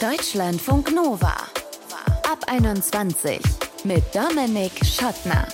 Deutschlandfunk 0.00 0.94
Nova. 0.94 1.32
Ab 2.30 2.44
21 2.48 3.40
mit 3.84 4.04
Dominik 4.14 4.72
Schottner. 4.84 5.48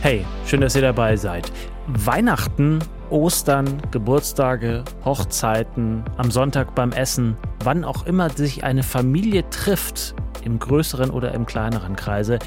Hey, 0.00 0.24
schön, 0.46 0.62
dass 0.62 0.76
ihr 0.76 0.80
dabei 0.80 1.16
seid. 1.16 1.52
Weihnachten, 1.88 2.78
Ostern, 3.10 3.82
Geburtstage, 3.90 4.82
Hochzeiten, 5.04 6.02
am 6.16 6.30
Sonntag 6.30 6.74
beim 6.74 6.92
Essen, 6.92 7.36
wann 7.62 7.84
auch 7.84 8.06
immer 8.06 8.30
sich 8.30 8.64
eine 8.64 8.82
Familie 8.82 9.48
trifft, 9.50 10.14
im 10.44 10.58
größeren 10.58 11.10
oder 11.10 11.32
im 11.32 11.46
kleineren 11.46 11.96
Kreise, 11.96 12.38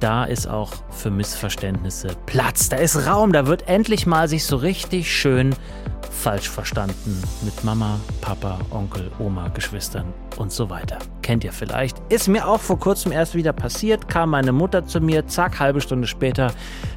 da 0.00 0.24
ist 0.24 0.48
auch 0.48 0.72
für 0.90 1.10
Missverständnisse 1.10 2.08
Platz. 2.26 2.68
Da 2.68 2.76
ist 2.76 3.06
Raum, 3.06 3.32
da 3.32 3.46
wird 3.46 3.68
endlich 3.68 4.06
mal 4.06 4.28
sich 4.28 4.44
so 4.44 4.56
richtig 4.56 5.14
schön 5.14 5.54
falsch 6.10 6.48
verstanden. 6.48 7.22
Mit 7.42 7.64
Mama, 7.64 7.98
Papa, 8.20 8.58
Onkel, 8.70 9.10
Oma, 9.18 9.48
Geschwistern 9.48 10.12
und 10.38 10.52
so 10.52 10.70
weiter. 10.70 10.98
Kennt 11.22 11.44
ihr 11.44 11.52
vielleicht? 11.52 12.00
Ist 12.08 12.28
mir 12.28 12.48
auch 12.48 12.60
vor 12.60 12.78
kurzem 12.78 13.12
erst 13.12 13.34
wieder 13.34 13.52
passiert, 13.52 14.08
kam 14.08 14.30
meine 14.30 14.52
Mutter 14.52 14.86
zu 14.86 15.00
mir, 15.00 15.26
zack, 15.26 15.60
halbe 15.60 15.80
Stunde 15.80 16.06
später, 16.06 16.52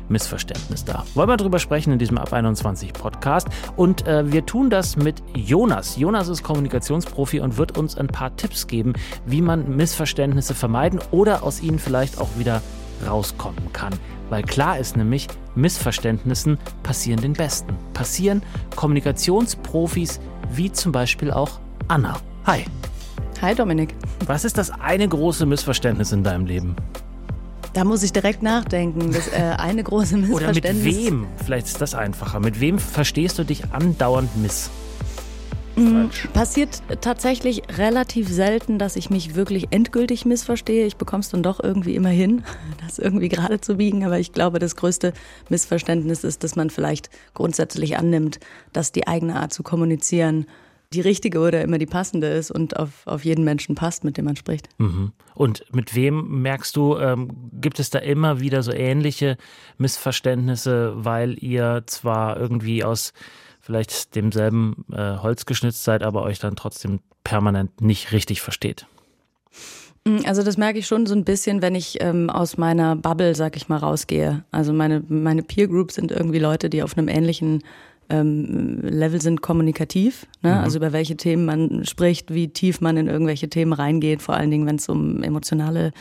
Missverständnis 0.09 0.85
da. 0.85 1.05
Wollen 1.15 1.29
wir 1.29 1.37
drüber 1.37 1.59
sprechen 1.59 1.93
in 1.93 1.99
diesem 1.99 2.17
Ab 2.17 2.33
21 2.33 2.93
Podcast 2.93 3.47
und 3.75 4.07
äh, 4.07 4.31
wir 4.31 4.45
tun 4.45 4.69
das 4.69 4.95
mit 4.95 5.21
Jonas. 5.35 5.97
Jonas 5.97 6.27
ist 6.27 6.43
Kommunikationsprofi 6.43 7.39
und 7.39 7.57
wird 7.57 7.77
uns 7.77 7.97
ein 7.97 8.07
paar 8.07 8.35
Tipps 8.35 8.67
geben, 8.67 8.93
wie 9.25 9.41
man 9.41 9.75
Missverständnisse 9.75 10.53
vermeiden 10.53 10.99
oder 11.11 11.43
aus 11.43 11.61
ihnen 11.61 11.79
vielleicht 11.79 12.19
auch 12.19 12.29
wieder 12.37 12.61
rauskommen 13.07 13.71
kann. 13.73 13.93
Weil 14.29 14.43
klar 14.43 14.77
ist 14.79 14.95
nämlich, 14.95 15.27
Missverständnissen 15.55 16.57
passieren 16.83 17.21
den 17.21 17.33
Besten. 17.33 17.75
Passieren 17.93 18.41
Kommunikationsprofis 18.75 20.21
wie 20.53 20.71
zum 20.71 20.91
Beispiel 20.91 21.31
auch 21.31 21.59
Anna. 21.87 22.17
Hi. 22.45 22.65
Hi 23.41 23.55
Dominik. 23.55 23.95
Was 24.27 24.45
ist 24.45 24.59
das 24.59 24.70
eine 24.70 25.07
große 25.07 25.47
Missverständnis 25.47 26.11
in 26.11 26.23
deinem 26.23 26.45
Leben? 26.45 26.75
Da 27.73 27.83
muss 27.83 28.03
ich 28.03 28.13
direkt 28.13 28.43
nachdenken. 28.43 29.11
Das 29.11 29.29
äh, 29.29 29.41
eine 29.57 29.83
große 29.83 30.15
Missverständnis. 30.15 30.63
Oder 30.63 30.73
mit 30.73 30.85
wem? 30.85 31.25
Vielleicht 31.43 31.65
ist 31.65 31.81
das 31.81 31.95
einfacher. 31.95 32.39
Mit 32.39 32.59
wem 32.59 32.77
verstehst 32.77 33.39
du 33.39 33.43
dich 33.43 33.63
andauernd 33.71 34.29
miss? 34.37 34.70
Falsch. 35.73 36.27
Passiert 36.33 36.83
tatsächlich 37.01 37.63
relativ 37.79 38.29
selten, 38.29 38.77
dass 38.77 38.95
ich 38.95 39.09
mich 39.09 39.33
wirklich 39.33 39.70
endgültig 39.71 40.23
missverstehe. 40.26 40.85
Ich 40.85 40.98
bekomme 40.98 41.21
es 41.21 41.29
dann 41.29 41.41
doch 41.41 41.63
irgendwie 41.63 41.95
immer 41.95 42.09
hin, 42.09 42.43
das 42.85 42.99
irgendwie 42.99 43.29
gerade 43.29 43.59
zu 43.59 43.77
biegen. 43.77 44.05
Aber 44.05 44.20
ich 44.20 44.33
glaube, 44.33 44.59
das 44.59 44.76
größte 44.76 45.13
Missverständnis 45.49 46.23
ist, 46.23 46.43
dass 46.43 46.55
man 46.55 46.70
vielleicht 46.70 47.09
grundsätzlich 47.33 47.98
annimmt, 47.98 48.39
dass 48.71 48.91
die 48.91 49.07
eigene 49.07 49.37
Art 49.37 49.51
zu 49.51 49.63
kommunizieren 49.63 50.45
die 50.93 51.01
richtige 51.01 51.39
oder 51.39 51.61
immer 51.61 51.77
die 51.77 51.85
passende 51.85 52.27
ist 52.27 52.51
und 52.51 52.77
auf, 52.77 53.05
auf 53.05 53.23
jeden 53.23 53.43
Menschen 53.43 53.75
passt, 53.75 54.03
mit 54.03 54.17
dem 54.17 54.25
man 54.25 54.35
spricht. 54.35 54.67
Mhm. 54.77 55.13
Und 55.35 55.63
mit 55.73 55.95
wem 55.95 56.41
merkst 56.41 56.75
du, 56.75 56.98
ähm, 56.98 57.49
gibt 57.53 57.79
es 57.79 57.89
da 57.89 57.99
immer 57.99 58.39
wieder 58.39 58.61
so 58.61 58.71
ähnliche 58.71 59.37
Missverständnisse, 59.77 60.93
weil 60.95 61.41
ihr 61.41 61.83
zwar 61.85 62.37
irgendwie 62.37 62.83
aus 62.83 63.13
vielleicht 63.61 64.16
demselben 64.16 64.85
äh, 64.91 65.17
Holz 65.17 65.45
geschnitzt 65.45 65.83
seid, 65.83 66.03
aber 66.03 66.23
euch 66.23 66.39
dann 66.39 66.56
trotzdem 66.56 67.00
permanent 67.23 67.79
nicht 67.79 68.11
richtig 68.11 68.41
versteht? 68.41 68.85
Mm, 70.05 70.19
also 70.25 70.44
das 70.44 70.57
merke 70.57 70.79
ich 70.79 70.88
schon 70.88 71.05
so 71.05 71.16
ein 71.16 71.23
bisschen, 71.23 71.61
wenn 71.61 71.75
ich 71.75 72.01
ähm, 72.01 72.29
aus 72.29 72.57
meiner 72.57 72.95
Bubble, 72.95 73.35
sag 73.35 73.55
ich 73.55 73.69
mal, 73.69 73.78
rausgehe. 73.78 74.44
Also 74.51 74.73
meine, 74.73 75.03
meine 75.07 75.44
Peer 75.44 75.67
Group 75.67 75.91
sind 75.91 76.11
irgendwie 76.11 76.39
Leute, 76.39 76.69
die 76.69 76.83
auf 76.83 76.97
einem 76.97 77.07
ähnlichen 77.07 77.63
ähm, 78.12 78.79
Level 78.81 79.22
sind 79.22 79.41
kommunikativ, 79.41 80.28
ne? 80.41 80.51
Mhm. 80.51 80.57
also 80.57 80.78
über 80.78 80.94
welche 80.94 81.17
Themen 81.17 81.45
man 81.45 81.85
spricht, 81.85 82.34
wie 82.34 82.50
tief 82.50 82.81
man 82.81 82.97
in 82.97 83.07
irgendwelche 83.07 83.50
Themen 83.50 83.73
reingeht, 83.73 84.22
vor 84.22 84.35
allen 84.35 84.51
Dingen, 84.51 84.67
wenn 84.67 84.75
es 84.75 84.90
um 84.90 85.23
emotionale 85.23 85.91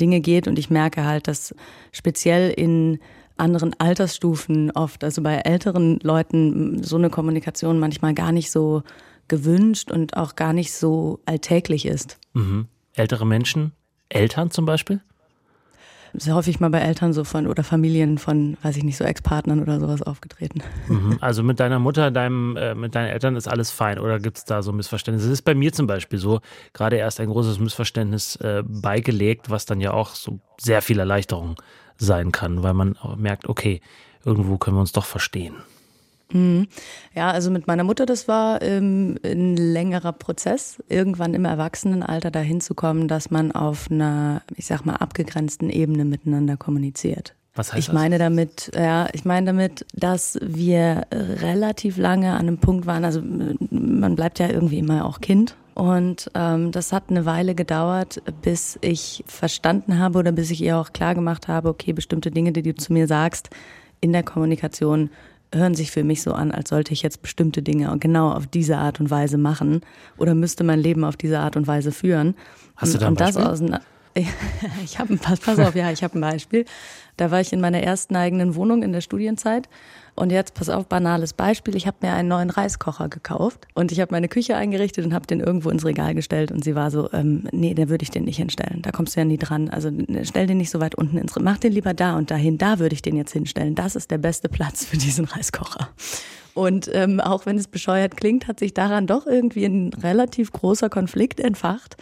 Dinge 0.00 0.20
geht. 0.20 0.46
Und 0.48 0.58
ich 0.58 0.70
merke 0.70 1.04
halt, 1.04 1.28
dass 1.28 1.54
speziell 1.92 2.50
in 2.50 3.00
anderen 3.36 3.74
Altersstufen 3.78 4.70
oft, 4.72 5.04
also 5.04 5.22
bei 5.22 5.36
älteren 5.36 5.98
Leuten, 6.02 6.82
so 6.82 6.96
eine 6.96 7.10
Kommunikation 7.10 7.78
manchmal 7.78 8.14
gar 8.14 8.32
nicht 8.32 8.50
so 8.50 8.82
gewünscht 9.28 9.90
und 9.90 10.16
auch 10.16 10.36
gar 10.36 10.52
nicht 10.52 10.72
so 10.72 11.20
alltäglich 11.26 11.86
ist. 11.86 12.18
Mhm. 12.32 12.66
Ältere 12.94 13.26
Menschen, 13.26 13.72
Eltern 14.08 14.50
zum 14.50 14.64
Beispiel? 14.64 15.00
Sehr 16.14 16.34
häufig 16.34 16.60
mal 16.60 16.70
bei 16.70 16.80
Eltern 16.80 17.12
so 17.12 17.24
von 17.24 17.46
oder 17.46 17.64
Familien 17.64 18.18
von, 18.18 18.56
weiß 18.62 18.76
ich 18.76 18.84
nicht, 18.84 18.96
so 18.96 19.04
Ex-Partnern 19.04 19.60
oder 19.60 19.80
sowas 19.80 20.02
aufgetreten. 20.02 20.62
Mhm. 20.88 21.18
Also 21.20 21.42
mit 21.42 21.60
deiner 21.60 21.78
Mutter, 21.78 22.10
deinem, 22.10 22.56
äh, 22.56 22.74
mit 22.74 22.94
deinen 22.94 23.08
Eltern 23.08 23.36
ist 23.36 23.48
alles 23.48 23.70
fein 23.70 23.98
oder 23.98 24.18
gibt 24.18 24.38
es 24.38 24.44
da 24.44 24.62
so 24.62 24.72
Missverständnisse? 24.72 25.28
Das 25.28 25.34
ist 25.34 25.42
bei 25.42 25.54
mir 25.54 25.72
zum 25.72 25.86
Beispiel 25.86 26.18
so, 26.18 26.40
gerade 26.72 26.96
erst 26.96 27.20
ein 27.20 27.28
großes 27.28 27.58
Missverständnis 27.58 28.36
äh, 28.36 28.62
beigelegt, 28.66 29.50
was 29.50 29.66
dann 29.66 29.80
ja 29.80 29.92
auch 29.92 30.14
so 30.14 30.40
sehr 30.58 30.82
viel 30.82 30.98
Erleichterung 30.98 31.56
sein 31.96 32.32
kann, 32.32 32.62
weil 32.62 32.74
man 32.74 32.96
merkt, 33.16 33.48
okay, 33.48 33.80
irgendwo 34.24 34.56
können 34.56 34.76
wir 34.76 34.80
uns 34.80 34.92
doch 34.92 35.04
verstehen. 35.04 35.56
Mhm. 36.32 36.68
Ja, 37.14 37.30
also 37.30 37.50
mit 37.50 37.66
meiner 37.66 37.84
Mutter, 37.84 38.04
das 38.06 38.28
war 38.28 38.60
ähm, 38.62 39.18
ein 39.24 39.56
längerer 39.56 40.12
Prozess, 40.12 40.82
irgendwann 40.88 41.34
im 41.34 41.44
Erwachsenenalter 41.44 42.30
dahin 42.30 42.60
zu 42.60 42.74
kommen, 42.74 43.08
dass 43.08 43.30
man 43.30 43.52
auf 43.52 43.90
einer, 43.90 44.42
ich 44.56 44.66
sag 44.66 44.84
mal, 44.84 44.96
abgegrenzten 44.96 45.70
Ebene 45.70 46.04
miteinander 46.04 46.56
kommuniziert. 46.56 47.34
Was 47.54 47.72
heißt 47.72 47.88
ich 47.88 47.92
meine 47.92 48.18
das? 48.18 48.26
damit, 48.26 48.70
ja, 48.74 49.08
ich 49.12 49.24
meine 49.24 49.46
damit, 49.46 49.84
dass 49.92 50.38
wir 50.42 51.06
relativ 51.10 51.96
lange 51.96 52.32
an 52.32 52.40
einem 52.40 52.58
Punkt 52.58 52.86
waren, 52.86 53.04
also 53.04 53.20
man 53.70 54.14
bleibt 54.14 54.38
ja 54.38 54.48
irgendwie 54.48 54.78
immer 54.78 55.04
auch 55.04 55.20
Kind 55.20 55.56
und 55.74 56.30
ähm, 56.34 56.72
das 56.72 56.92
hat 56.92 57.04
eine 57.08 57.24
Weile 57.24 57.54
gedauert, 57.54 58.22
bis 58.42 58.78
ich 58.80 59.24
verstanden 59.26 59.98
habe 59.98 60.18
oder 60.18 60.30
bis 60.30 60.50
ich 60.50 60.60
ihr 60.62 60.76
auch 60.76 60.92
klar 60.92 61.14
gemacht 61.14 61.48
habe, 61.48 61.68
okay, 61.68 61.92
bestimmte 61.92 62.30
Dinge, 62.30 62.52
die 62.52 62.62
du 62.62 62.74
zu 62.74 62.92
mir 62.92 63.06
sagst, 63.06 63.50
in 64.00 64.12
der 64.12 64.22
Kommunikation 64.22 65.10
hören 65.54 65.74
sich 65.74 65.90
für 65.90 66.04
mich 66.04 66.22
so 66.22 66.32
an, 66.32 66.50
als 66.50 66.68
sollte 66.70 66.92
ich 66.92 67.02
jetzt 67.02 67.22
bestimmte 67.22 67.62
Dinge 67.62 67.94
genau 67.98 68.32
auf 68.32 68.46
diese 68.46 68.76
Art 68.76 69.00
und 69.00 69.10
Weise 69.10 69.38
machen 69.38 69.80
oder 70.16 70.34
müsste 70.34 70.64
mein 70.64 70.78
Leben 70.78 71.04
auf 71.04 71.16
diese 71.16 71.38
Art 71.38 71.56
und 71.56 71.66
Weise 71.66 71.92
führen. 71.92 72.34
Hast 72.76 72.94
du 72.94 72.98
da 72.98 73.06
ein 73.06 73.12
und 73.12 73.20
das 73.20 73.34
Beispiel? 73.34 73.68
aus, 73.68 73.80
ich 74.84 74.98
habe 74.98 75.14
ein 75.14 75.18
pass, 75.18 75.40
pass 75.40 75.58
auf, 75.58 75.74
ja, 75.74 75.90
ich 75.90 76.02
habe 76.02 76.18
ein 76.18 76.20
Beispiel. 76.20 76.64
Da 77.16 77.30
war 77.30 77.40
ich 77.40 77.52
in 77.52 77.60
meiner 77.60 77.82
ersten 77.82 78.14
eigenen 78.16 78.54
Wohnung 78.54 78.82
in 78.82 78.92
der 78.92 79.00
Studienzeit 79.00 79.68
und 80.18 80.30
jetzt, 80.30 80.54
pass 80.54 80.68
auf, 80.68 80.86
banales 80.86 81.32
Beispiel. 81.32 81.76
Ich 81.76 81.86
habe 81.86 81.98
mir 82.02 82.12
einen 82.12 82.28
neuen 82.28 82.50
Reiskocher 82.50 83.08
gekauft 83.08 83.68
und 83.74 83.92
ich 83.92 84.00
habe 84.00 84.12
meine 84.12 84.28
Küche 84.28 84.56
eingerichtet 84.56 85.04
und 85.04 85.14
habe 85.14 85.26
den 85.26 85.38
irgendwo 85.38 85.70
ins 85.70 85.84
Regal 85.84 86.14
gestellt. 86.14 86.50
Und 86.50 86.64
sie 86.64 86.74
war 86.74 86.90
so, 86.90 87.08
ähm, 87.12 87.48
nee, 87.52 87.72
da 87.74 87.88
würde 87.88 88.02
ich 88.02 88.10
den 88.10 88.24
nicht 88.24 88.36
hinstellen. 88.36 88.82
Da 88.82 88.90
kommst 88.90 89.14
du 89.14 89.20
ja 89.20 89.24
nie 89.24 89.38
dran. 89.38 89.70
Also 89.70 89.90
stell 90.24 90.48
den 90.48 90.58
nicht 90.58 90.70
so 90.70 90.80
weit 90.80 90.96
unten 90.96 91.18
ins 91.18 91.38
Mach 91.38 91.58
den 91.58 91.72
lieber 91.72 91.94
da 91.94 92.16
und 92.16 92.32
dahin. 92.32 92.58
Da 92.58 92.80
würde 92.80 92.94
ich 92.94 93.02
den 93.02 93.16
jetzt 93.16 93.32
hinstellen. 93.32 93.76
Das 93.76 93.94
ist 93.94 94.10
der 94.10 94.18
beste 94.18 94.48
Platz 94.48 94.84
für 94.84 94.96
diesen 94.96 95.24
Reiskocher. 95.24 95.88
Und 96.54 96.90
ähm, 96.92 97.20
auch 97.20 97.46
wenn 97.46 97.56
es 97.56 97.68
bescheuert 97.68 98.16
klingt, 98.16 98.48
hat 98.48 98.58
sich 98.58 98.74
daran 98.74 99.06
doch 99.06 99.24
irgendwie 99.24 99.64
ein 99.64 99.92
relativ 99.92 100.50
großer 100.50 100.90
Konflikt 100.90 101.38
entfacht. 101.38 101.96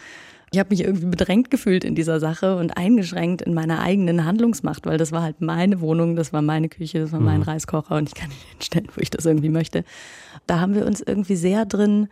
Ich 0.51 0.59
habe 0.59 0.69
mich 0.69 0.83
irgendwie 0.83 1.07
bedrängt 1.07 1.51
gefühlt 1.51 1.83
in 1.83 1.93
dieser 1.93 2.19
Sache 2.19 2.55
und 2.55 2.77
eingeschränkt 2.77 3.41
in 3.41 3.53
meiner 3.53 3.81
eigenen 3.81 4.23
Handlungsmacht, 4.23 4.85
weil 4.85 4.97
das 4.97 5.11
war 5.11 5.21
halt 5.21 5.41
meine 5.41 5.81
Wohnung, 5.81 6.15
das 6.15 6.31
war 6.31 6.41
meine 6.41 6.69
Küche, 6.69 6.99
das 6.99 7.11
war 7.11 7.19
mein 7.19 7.39
mhm. 7.39 7.43
Reiskocher 7.43 7.95
und 7.95 8.07
ich 8.07 8.15
kann 8.15 8.31
ihn 8.31 8.37
hinstellen, 8.51 8.87
wo 8.95 9.01
ich 9.01 9.09
das 9.09 9.25
irgendwie 9.25 9.49
möchte. 9.49 9.83
Da 10.45 10.59
haben 10.61 10.73
wir 10.73 10.85
uns 10.85 11.01
irgendwie 11.01 11.35
sehr 11.35 11.65
drin 11.65 12.07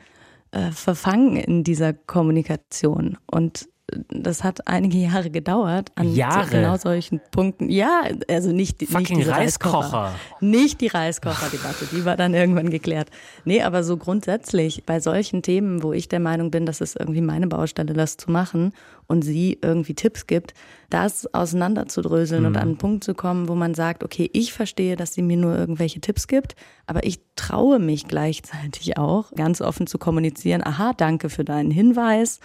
äh, 0.52 0.72
verfangen 0.72 1.38
in 1.38 1.64
dieser 1.64 1.94
Kommunikation 1.94 3.18
und 3.26 3.70
das 4.10 4.44
hat 4.44 4.68
einige 4.68 4.98
Jahre 4.98 5.30
gedauert 5.30 5.92
an 5.96 6.14
Jahre. 6.14 6.50
genau 6.50 6.76
solchen 6.78 7.22
Punkten. 7.32 7.70
Ja, 7.70 8.04
also 8.28 8.52
nicht, 8.52 8.84
Fucking 8.84 9.18
nicht 9.18 9.28
die 9.28 9.32
Reiskocher. 9.32 9.78
Reiskocher. 9.78 10.16
Nicht 10.40 10.82
die 10.82 10.88
Reiskocher-Debatte, 10.88 11.86
die 11.92 12.04
war 12.04 12.18
dann 12.18 12.34
irgendwann 12.34 12.72
geklärt. 12.72 13.10
Nee, 13.44 13.62
aber 13.62 13.84
so 13.84 13.98
grundsätzlich 13.98 14.86
bei 14.86 15.00
solchen 15.00 15.44
Themen, 15.44 15.84
wo 15.84 15.94
ich 15.94 16.10
der 16.10 16.20
Meinung 16.20 16.50
bin, 16.50 16.66
dass 16.66 16.82
es 16.82 16.96
irgendwie 16.96 17.22
meine 17.22 17.46
Baustelle, 17.46 17.94
das 17.94 18.18
zu 18.18 18.32
machen 18.32 18.74
und 19.06 19.22
sie 19.22 19.60
irgendwie 19.62 19.94
Tipps 19.94 20.26
gibt, 20.26 20.56
das 20.90 21.32
auseinanderzudröseln 21.32 22.42
mhm. 22.42 22.48
und 22.48 22.58
an 22.58 22.64
einen 22.64 22.78
Punkt 22.78 23.04
zu 23.04 23.14
kommen, 23.14 23.48
wo 23.48 23.54
man 23.54 23.76
sagt, 23.76 24.04
okay, 24.04 24.30
ich 24.34 24.52
verstehe, 24.52 24.96
dass 24.96 25.14
sie 25.14 25.22
mir 25.22 25.38
nur 25.38 25.56
irgendwelche 25.56 26.02
Tipps 26.02 26.28
gibt, 26.28 26.56
aber 26.88 27.06
ich 27.06 27.20
traue 27.36 27.78
mich 27.78 28.08
gleichzeitig 28.08 28.98
auch, 28.98 29.32
ganz 29.34 29.62
offen 29.62 29.86
zu 29.86 30.00
kommunizieren, 30.00 30.66
aha, 30.66 30.94
danke 30.94 31.30
für 31.30 31.44
deinen 31.44 31.70
Hinweis 31.70 32.40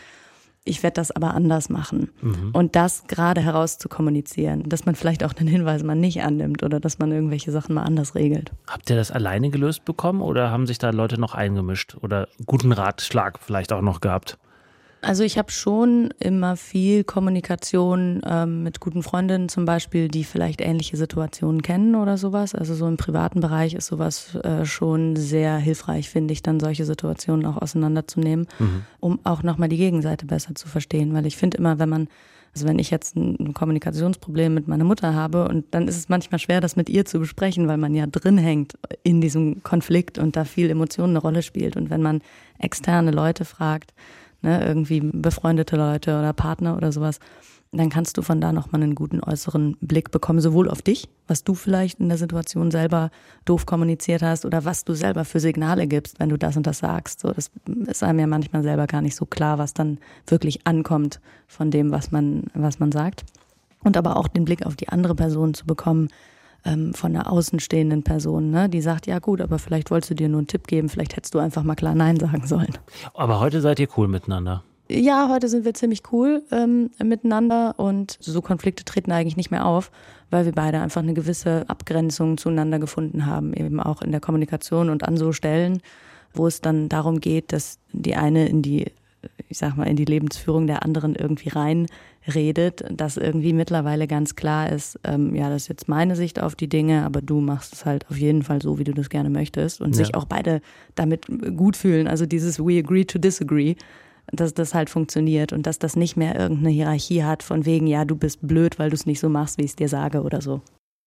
ich 0.65 0.83
werde 0.83 0.95
das 0.95 1.11
aber 1.11 1.35
anders 1.35 1.69
machen. 1.71 2.11
Mhm. 2.21 2.51
Und 2.53 2.77
das 2.77 3.07
gerade 3.07 3.41
heraus 3.41 3.79
zu 3.79 3.89
kommunizieren, 3.89 4.69
dass 4.69 4.85
man 4.85 4.95
vielleicht 4.95 5.25
auch 5.25 5.35
einen 5.35 5.49
Hinweis 5.49 5.83
mal 5.83 5.95
nicht 5.95 6.23
annimmt 6.23 6.63
oder 6.63 6.81
dass 6.81 6.99
man 6.99 7.11
irgendwelche 7.11 7.51
Sachen 7.51 7.75
mal 7.75 7.83
anders 7.83 8.15
regelt. 8.15 8.53
Habt 8.67 8.91
ihr 8.91 8.97
das 8.97 9.11
alleine 9.11 9.51
gelöst 9.51 9.85
bekommen 9.85 10.21
oder 10.21 10.51
haben 10.51 10.67
sich 10.67 10.79
da 10.79 10.91
Leute 10.91 11.19
noch 11.19 11.35
eingemischt 11.35 11.97
oder 12.01 12.29
guten 12.47 12.73
Ratschlag 12.73 13.39
vielleicht 13.41 13.73
auch 13.73 13.83
noch 13.83 14.01
gehabt? 14.01 14.39
Also 15.03 15.25
ich 15.25 15.39
habe 15.39 15.51
schon 15.51 16.13
immer 16.19 16.57
viel 16.57 17.05
Kommunikation 17.05 18.21
ähm, 18.27 18.63
mit 18.63 18.81
guten 18.81 19.03
Freundinnen 19.03 19.49
zum 19.49 19.65
Beispiel, 19.65 20.09
die 20.09 20.25
vielleicht 20.25 20.61
ähnliche 20.61 20.97
Situationen 20.97 21.63
kennen 21.63 21.95
oder 21.95 22.19
sowas. 22.19 22.55
Also 22.55 22.75
so 22.75 22.87
im 22.87 22.99
privaten 22.99 23.41
Bereich 23.41 23.75
ist 23.75 23.87
sowas 23.87 24.35
äh, 24.37 24.67
schon 24.67 25.17
sehr 25.17 25.57
hilfreich, 25.57 26.11
finde 26.11 26.33
ich, 26.33 26.43
dann 26.43 26.61
solche 26.61 26.85
Situationen 26.85 27.47
auch 27.47 27.57
auseinanderzunehmen, 27.57 28.47
mhm. 28.59 28.83
um 29.01 29.21
auch 29.25 29.43
nochmal 29.43 29.69
die 29.69 29.79
Gegenseite 29.79 30.27
besser 30.27 30.55
zu 30.55 30.69
verstehen. 30.69 31.15
Weil 31.15 31.25
ich 31.25 31.37
finde 31.37 31.57
immer, 31.57 31.79
wenn 31.79 31.89
man 31.89 32.09
also 32.53 32.67
wenn 32.67 32.81
ich 32.81 32.91
jetzt 32.91 33.15
ein 33.17 33.55
Kommunikationsproblem 33.55 34.53
mit 34.53 34.67
meiner 34.67 34.83
Mutter 34.83 35.15
habe 35.15 35.47
und 35.47 35.67
dann 35.71 35.87
ist 35.87 35.97
es 35.97 36.09
manchmal 36.09 36.41
schwer, 36.41 36.61
das 36.61 36.75
mit 36.75 36.89
ihr 36.89 37.05
zu 37.05 37.21
besprechen, 37.21 37.69
weil 37.69 37.77
man 37.77 37.95
ja 37.95 38.07
drin 38.07 38.39
hängt 38.39 38.77
in 39.05 39.21
diesem 39.21 39.63
Konflikt 39.63 40.19
und 40.19 40.35
da 40.35 40.45
viel 40.45 40.69
Emotionen 40.69 41.13
eine 41.13 41.21
Rolle 41.21 41.43
spielt. 41.43 41.77
Und 41.77 41.91
wenn 41.91 42.03
man 42.03 42.23
externe 42.59 43.13
Leute 43.13 43.45
fragt, 43.45 43.95
ne, 44.43 44.65
irgendwie 44.65 45.01
befreundete 45.01 45.77
Leute 45.77 46.19
oder 46.19 46.33
Partner 46.33 46.77
oder 46.77 46.93
sowas, 46.93 47.19
dann 47.73 47.89
kannst 47.89 48.19
du 48.19 48.23
von 48.23 48.41
da 48.41 48.53
nochmal 48.53 48.83
einen 48.83 48.97
guten 48.97 49.21
äußeren 49.23 49.77
Blick 49.81 50.11
bekommen, 50.11 50.41
sowohl 50.41 50.69
auf 50.69 50.83
dich, 50.83 51.09
was 51.29 51.45
du 51.45 51.55
vielleicht 51.55 52.01
in 52.01 52.09
der 52.09 52.19
Situation 52.19 52.73
selber 52.73 53.11
doof 53.45 53.65
kommuniziert 53.65 54.23
hast 54.23 54.45
oder 54.45 54.65
was 54.65 54.85
du 54.85 54.95
selber 54.95 55.25
für 55.25 55.39
Signale 55.39 55.87
gibst, 55.87 56.19
wenn 56.19 56.31
du 56.31 56.37
das 56.37 56.57
und 56.57 56.67
das 56.67 56.79
sagst. 56.79 57.21
So, 57.21 57.31
das 57.33 57.51
ist 57.87 58.03
einem 58.03 58.19
ja 58.19 58.27
manchmal 58.27 58.65
selber 58.65 58.89
gar 58.89 59.03
nicht 59.03 59.15
so 59.15 59.25
klar, 59.25 59.59
was 59.59 59.73
dann 59.73 59.99
wirklich 60.27 60.67
ankommt 60.67 61.21
von 61.47 61.71
dem, 61.71 61.93
was 61.93 62.11
man, 62.11 62.45
was 62.55 62.81
man 62.81 62.91
sagt. 62.91 63.25
Und 63.85 63.97
aber 63.97 64.17
auch 64.17 64.27
den 64.27 64.45
Blick 64.45 64.67
auf 64.67 64.75
die 64.75 64.89
andere 64.89 65.15
Person 65.15 65.55
zu 65.55 65.65
bekommen, 65.65 66.09
ähm, 66.65 66.95
von 66.95 67.15
einer 67.15 67.31
außenstehenden 67.31 68.03
Person, 68.03 68.51
ne? 68.51 68.69
die 68.69 68.81
sagt, 68.81 69.07
ja 69.07 69.19
gut, 69.19 69.41
aber 69.41 69.59
vielleicht 69.59 69.91
wolltest 69.91 70.11
du 70.11 70.15
dir 70.15 70.29
nur 70.29 70.39
einen 70.39 70.47
Tipp 70.47 70.67
geben, 70.67 70.89
vielleicht 70.89 71.17
hättest 71.17 71.35
du 71.35 71.39
einfach 71.39 71.63
mal 71.63 71.75
klar 71.75 71.95
Nein 71.95 72.19
sagen 72.19 72.47
sollen. 72.47 72.77
Aber 73.15 73.41
heute 73.41 73.61
seid 73.61 73.81
ihr 73.81 73.89
cool 73.97 74.09
miteinander. 74.09 74.63
Ja, 74.93 75.29
heute 75.31 75.49
sind 75.49 75.65
wir 75.65 75.73
ziemlich 75.73 76.03
cool 76.11 76.43
ähm, 76.51 76.91
miteinander 77.01 77.75
und 77.79 78.17
so 78.19 78.43
Konflikte 78.43 78.85
treten 78.85 79.13
eigentlich 79.13 79.37
nicht 79.37 79.53
mehr 79.53 79.65
auf, 79.65 79.93
weil 80.31 80.47
wir 80.47 80.53
beide 80.53 80.81
einfach 80.81 81.01
eine 81.01 81.15
gewisse 81.15 81.65
Abgrenzung 81.69 82.39
zueinander 82.39 82.81
gefunden 82.81 83.25
haben, 83.25 83.55
eben 83.55 83.79
auch 83.79 84.03
in 84.03 84.11
der 84.11 84.21
Kommunikation 84.21 84.91
und 84.91 85.07
an 85.07 85.17
so 85.17 85.31
Stellen, 85.31 85.81
wo 86.35 86.49
es 86.49 86.61
dann 86.61 86.89
darum 86.89 87.21
geht, 87.21 87.53
dass 87.53 87.79
die 87.93 88.17
eine 88.17 88.49
in 88.49 88.63
die, 88.63 88.91
ich 89.49 89.59
sag 89.59 89.77
mal, 89.77 89.85
in 89.85 89.97
die 89.97 90.05
Lebensführung 90.05 90.67
der 90.67 90.85
anderen 90.85 91.15
irgendwie 91.15 91.51
reinredet, 91.51 92.85
dass 92.91 93.17
irgendwie 93.17 93.53
mittlerweile 93.53 94.07
ganz 94.07 94.37
klar 94.37 94.71
ist, 94.71 94.99
ähm, 95.05 95.35
ja, 95.35 95.49
das 95.51 95.63
ist 95.63 95.69
jetzt 95.69 95.89
meine 95.89 96.17
Sicht 96.17 96.41
auf 96.41 96.55
die 96.55 96.69
Dinge, 96.69 97.05
aber 97.05 97.21
du 97.21 97.41
machst 97.41 97.73
es 97.73 97.85
halt 97.85 98.09
auf 98.11 98.17
jeden 98.17 98.43
Fall 98.43 98.63
so, 98.63 98.79
wie 98.79 98.85
du 98.85 98.93
das 98.93 99.11
gerne 99.11 99.31
möchtest 99.31 99.81
und 99.81 99.91
ja. 99.91 100.05
sich 100.05 100.15
auch 100.15 100.25
beide 100.25 100.61
damit 100.95 101.27
gut 101.57 101.77
fühlen. 101.77 102.07
Also 102.07 102.27
dieses 102.27 102.59
We 102.59 102.79
agree 102.79 103.05
to 103.05 103.19
disagree 103.19 103.75
dass 104.33 104.55
das 104.55 104.75
halt 104.75 104.91
funktioniert 104.91 105.53
und 105.53 105.67
dass 105.67 105.79
das 105.79 105.97
nicht 105.97 106.17
mehr 106.17 106.39
irgendeine 106.39 106.71
Hierarchie 106.71 107.25
hat 107.25 107.43
von 107.43 107.67
wegen, 107.67 107.89
ja, 107.89 108.05
du 108.05 108.17
bist 108.17 108.47
blöd, 108.47 108.79
weil 108.79 108.91
du 108.91 108.95
es 108.95 109.07
nicht 109.07 109.19
so 109.19 109.29
machst, 109.29 109.59
wie 109.59 109.65
ich 109.65 109.71
es 109.71 109.77
dir 109.77 109.89
sage 109.89 110.23
oder 110.23 110.41
so. 110.41 110.61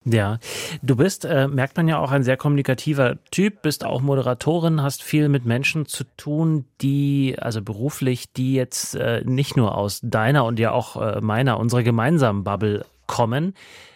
Ja, 0.05 0.39
du 0.81 0.97
bist, 0.97 1.23
äh, 1.23 1.47
merkt 1.47 1.77
man 1.77 1.87
ja 1.87 1.97
auch, 1.97 2.11
ein 2.11 2.23
sehr 2.23 2.35
kommunikativer 2.35 3.17
Typ, 3.31 3.61
bist 3.61 3.85
auch 3.85 4.01
Moderatorin, 4.01 4.81
hast 4.81 5.01
viel 5.01 5.29
mit 5.29 5.45
Menschen 5.45 5.85
zu 5.85 6.03
tun, 6.17 6.65
die, 6.81 7.35
also 7.39 7.61
beruflich, 7.61 8.33
die 8.33 8.53
jetzt 8.53 8.95
äh, 8.95 9.23
nicht 9.25 9.55
nur 9.55 9.77
aus 9.77 10.01
deiner 10.03 10.43
und 10.43 10.59
ja 10.59 10.71
auch 10.71 11.01
äh, 11.01 11.21
meiner, 11.21 11.57
unserer 11.57 11.83
gemeinsamen 11.83 12.43
Bubble 12.43 12.85
kommen. 13.07 13.53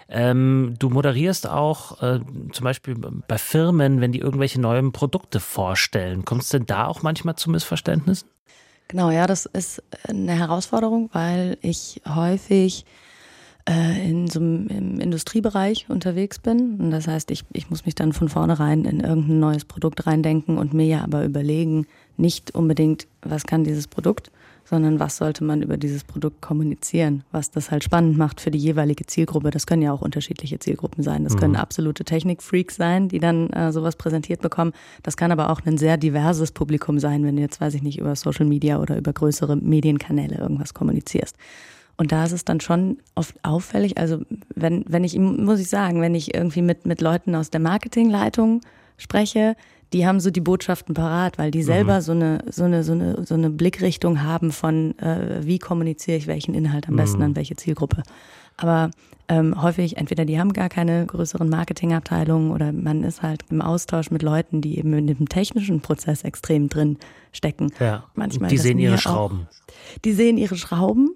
Ähm, 0.09 0.75
du 0.79 0.89
moderierst 0.89 1.49
auch 1.49 2.01
äh, 2.01 2.21
zum 2.53 2.63
Beispiel 2.63 2.95
bei 2.95 3.37
Firmen, 3.37 3.99
wenn 3.99 4.13
die 4.13 4.19
irgendwelche 4.19 4.61
neuen 4.61 4.93
Produkte 4.93 5.41
vorstellen. 5.41 6.23
Kommst 6.23 6.53
du 6.53 6.59
denn 6.59 6.67
da 6.67 6.87
auch 6.87 7.01
manchmal 7.01 7.35
zu 7.35 7.49
Missverständnissen? 7.51 8.29
Genau, 8.87 9.11
ja, 9.11 9.27
das 9.27 9.45
ist 9.45 9.83
eine 10.07 10.31
Herausforderung, 10.31 11.09
weil 11.11 11.57
ich 11.61 12.01
häufig 12.07 12.85
äh, 13.67 14.09
in 14.09 14.27
so 14.27 14.39
einem 14.39 14.67
im 14.67 14.99
Industriebereich 14.99 15.87
unterwegs 15.89 16.39
bin. 16.39 16.77
Und 16.79 16.91
das 16.91 17.07
heißt, 17.07 17.31
ich, 17.31 17.43
ich 17.53 17.69
muss 17.69 17.85
mich 17.85 17.95
dann 17.95 18.13
von 18.13 18.29
vornherein 18.29 18.85
in 18.85 19.01
irgendein 19.01 19.39
neues 19.39 19.65
Produkt 19.65 20.07
reindenken 20.07 20.57
und 20.57 20.73
mir 20.73 20.85
ja 20.85 21.03
aber 21.03 21.25
überlegen, 21.25 21.85
nicht 22.15 22.55
unbedingt, 22.55 23.07
was 23.21 23.45
kann 23.45 23.63
dieses 23.63 23.87
Produkt, 23.87 24.31
sondern 24.63 24.99
was 24.99 25.17
sollte 25.17 25.43
man 25.43 25.61
über 25.61 25.77
dieses 25.77 26.03
Produkt 26.03 26.41
kommunizieren, 26.41 27.23
was 27.31 27.51
das 27.51 27.71
halt 27.71 27.83
spannend 27.83 28.17
macht 28.17 28.41
für 28.41 28.51
die 28.51 28.57
jeweilige 28.57 29.05
Zielgruppe. 29.05 29.49
Das 29.49 29.65
können 29.65 29.81
ja 29.81 29.93
auch 29.93 30.01
unterschiedliche 30.01 30.59
Zielgruppen 30.59 31.03
sein. 31.03 31.23
Das 31.23 31.35
mhm. 31.35 31.39
können 31.39 31.55
absolute 31.55 32.03
Technikfreaks 32.03 32.75
sein, 32.75 33.07
die 33.07 33.19
dann 33.19 33.49
äh, 33.51 33.71
sowas 33.71 33.95
präsentiert 33.95 34.41
bekommen. 34.41 34.73
Das 35.03 35.15
kann 35.15 35.31
aber 35.31 35.49
auch 35.49 35.61
ein 35.65 35.77
sehr 35.77 35.97
diverses 35.97 36.51
Publikum 36.51 36.99
sein, 36.99 37.23
wenn 37.23 37.37
du 37.37 37.41
jetzt, 37.41 37.61
weiß 37.61 37.75
ich 37.75 37.83
nicht, 37.83 37.99
über 37.99 38.15
Social 38.15 38.45
Media 38.45 38.79
oder 38.81 38.97
über 38.97 39.13
größere 39.13 39.55
Medienkanäle 39.55 40.37
irgendwas 40.37 40.73
kommunizierst. 40.73 41.35
Und 41.97 42.11
da 42.11 42.25
ist 42.25 42.31
es 42.31 42.45
dann 42.45 42.59
schon 42.59 42.97
oft 43.15 43.35
auffällig. 43.43 43.97
Also 43.97 44.19
wenn, 44.55 44.85
wenn 44.87 45.03
ich, 45.03 45.17
muss 45.17 45.59
ich 45.59 45.67
sagen, 45.67 45.99
wenn 45.99 46.13
ich 46.13 46.33
irgendwie 46.35 46.61
mit, 46.61 46.85
mit 46.85 47.01
Leuten 47.01 47.35
aus 47.35 47.49
der 47.49 47.59
Marketingleitung 47.59 48.61
spreche, 48.97 49.55
die 49.93 50.05
haben 50.05 50.19
so 50.19 50.29
die 50.29 50.41
Botschaften 50.41 50.93
parat, 50.93 51.37
weil 51.37 51.49
die 51.49 51.63
selber 51.63 51.95
mhm. 51.95 52.01
so 52.01 52.11
eine 52.11 52.43
so 52.49 52.63
eine 52.65 52.83
so 52.83 52.91
eine 52.91 53.25
so 53.25 53.35
eine 53.35 53.49
Blickrichtung 53.49 54.21
haben 54.21 54.51
von 54.51 54.97
äh, 54.99 55.39
wie 55.43 55.59
kommuniziere 55.59 56.17
ich 56.17 56.27
welchen 56.27 56.53
Inhalt 56.53 56.89
am 56.89 56.97
besten 56.97 57.19
mhm. 57.19 57.23
an 57.23 57.35
welche 57.35 57.55
Zielgruppe. 57.55 58.03
Aber 58.57 58.91
ähm, 59.29 59.61
häufig 59.61 59.97
entweder 59.97 60.25
die 60.25 60.39
haben 60.39 60.51
gar 60.51 60.69
keine 60.69 61.05
größeren 61.05 61.47
Marketingabteilungen 61.47 62.51
oder 62.51 62.71
man 62.71 63.03
ist 63.03 63.21
halt 63.21 63.43
im 63.49 63.61
Austausch 63.61 64.09
mit 64.09 64.23
Leuten, 64.23 64.61
die 64.61 64.77
eben 64.77 64.93
in 64.93 65.07
dem 65.07 65.29
technischen 65.29 65.81
Prozess 65.81 66.23
extrem 66.23 66.69
drin 66.69 66.97
stecken. 67.31 67.71
Ja. 67.79 68.05
Manchmal 68.15 68.49
die 68.49 68.57
sehen 68.57 68.79
ihre 68.79 68.97
Schrauben. 68.97 69.47
Auch, 69.49 70.01
die 70.03 70.13
sehen 70.13 70.37
ihre 70.37 70.57
Schrauben 70.57 71.11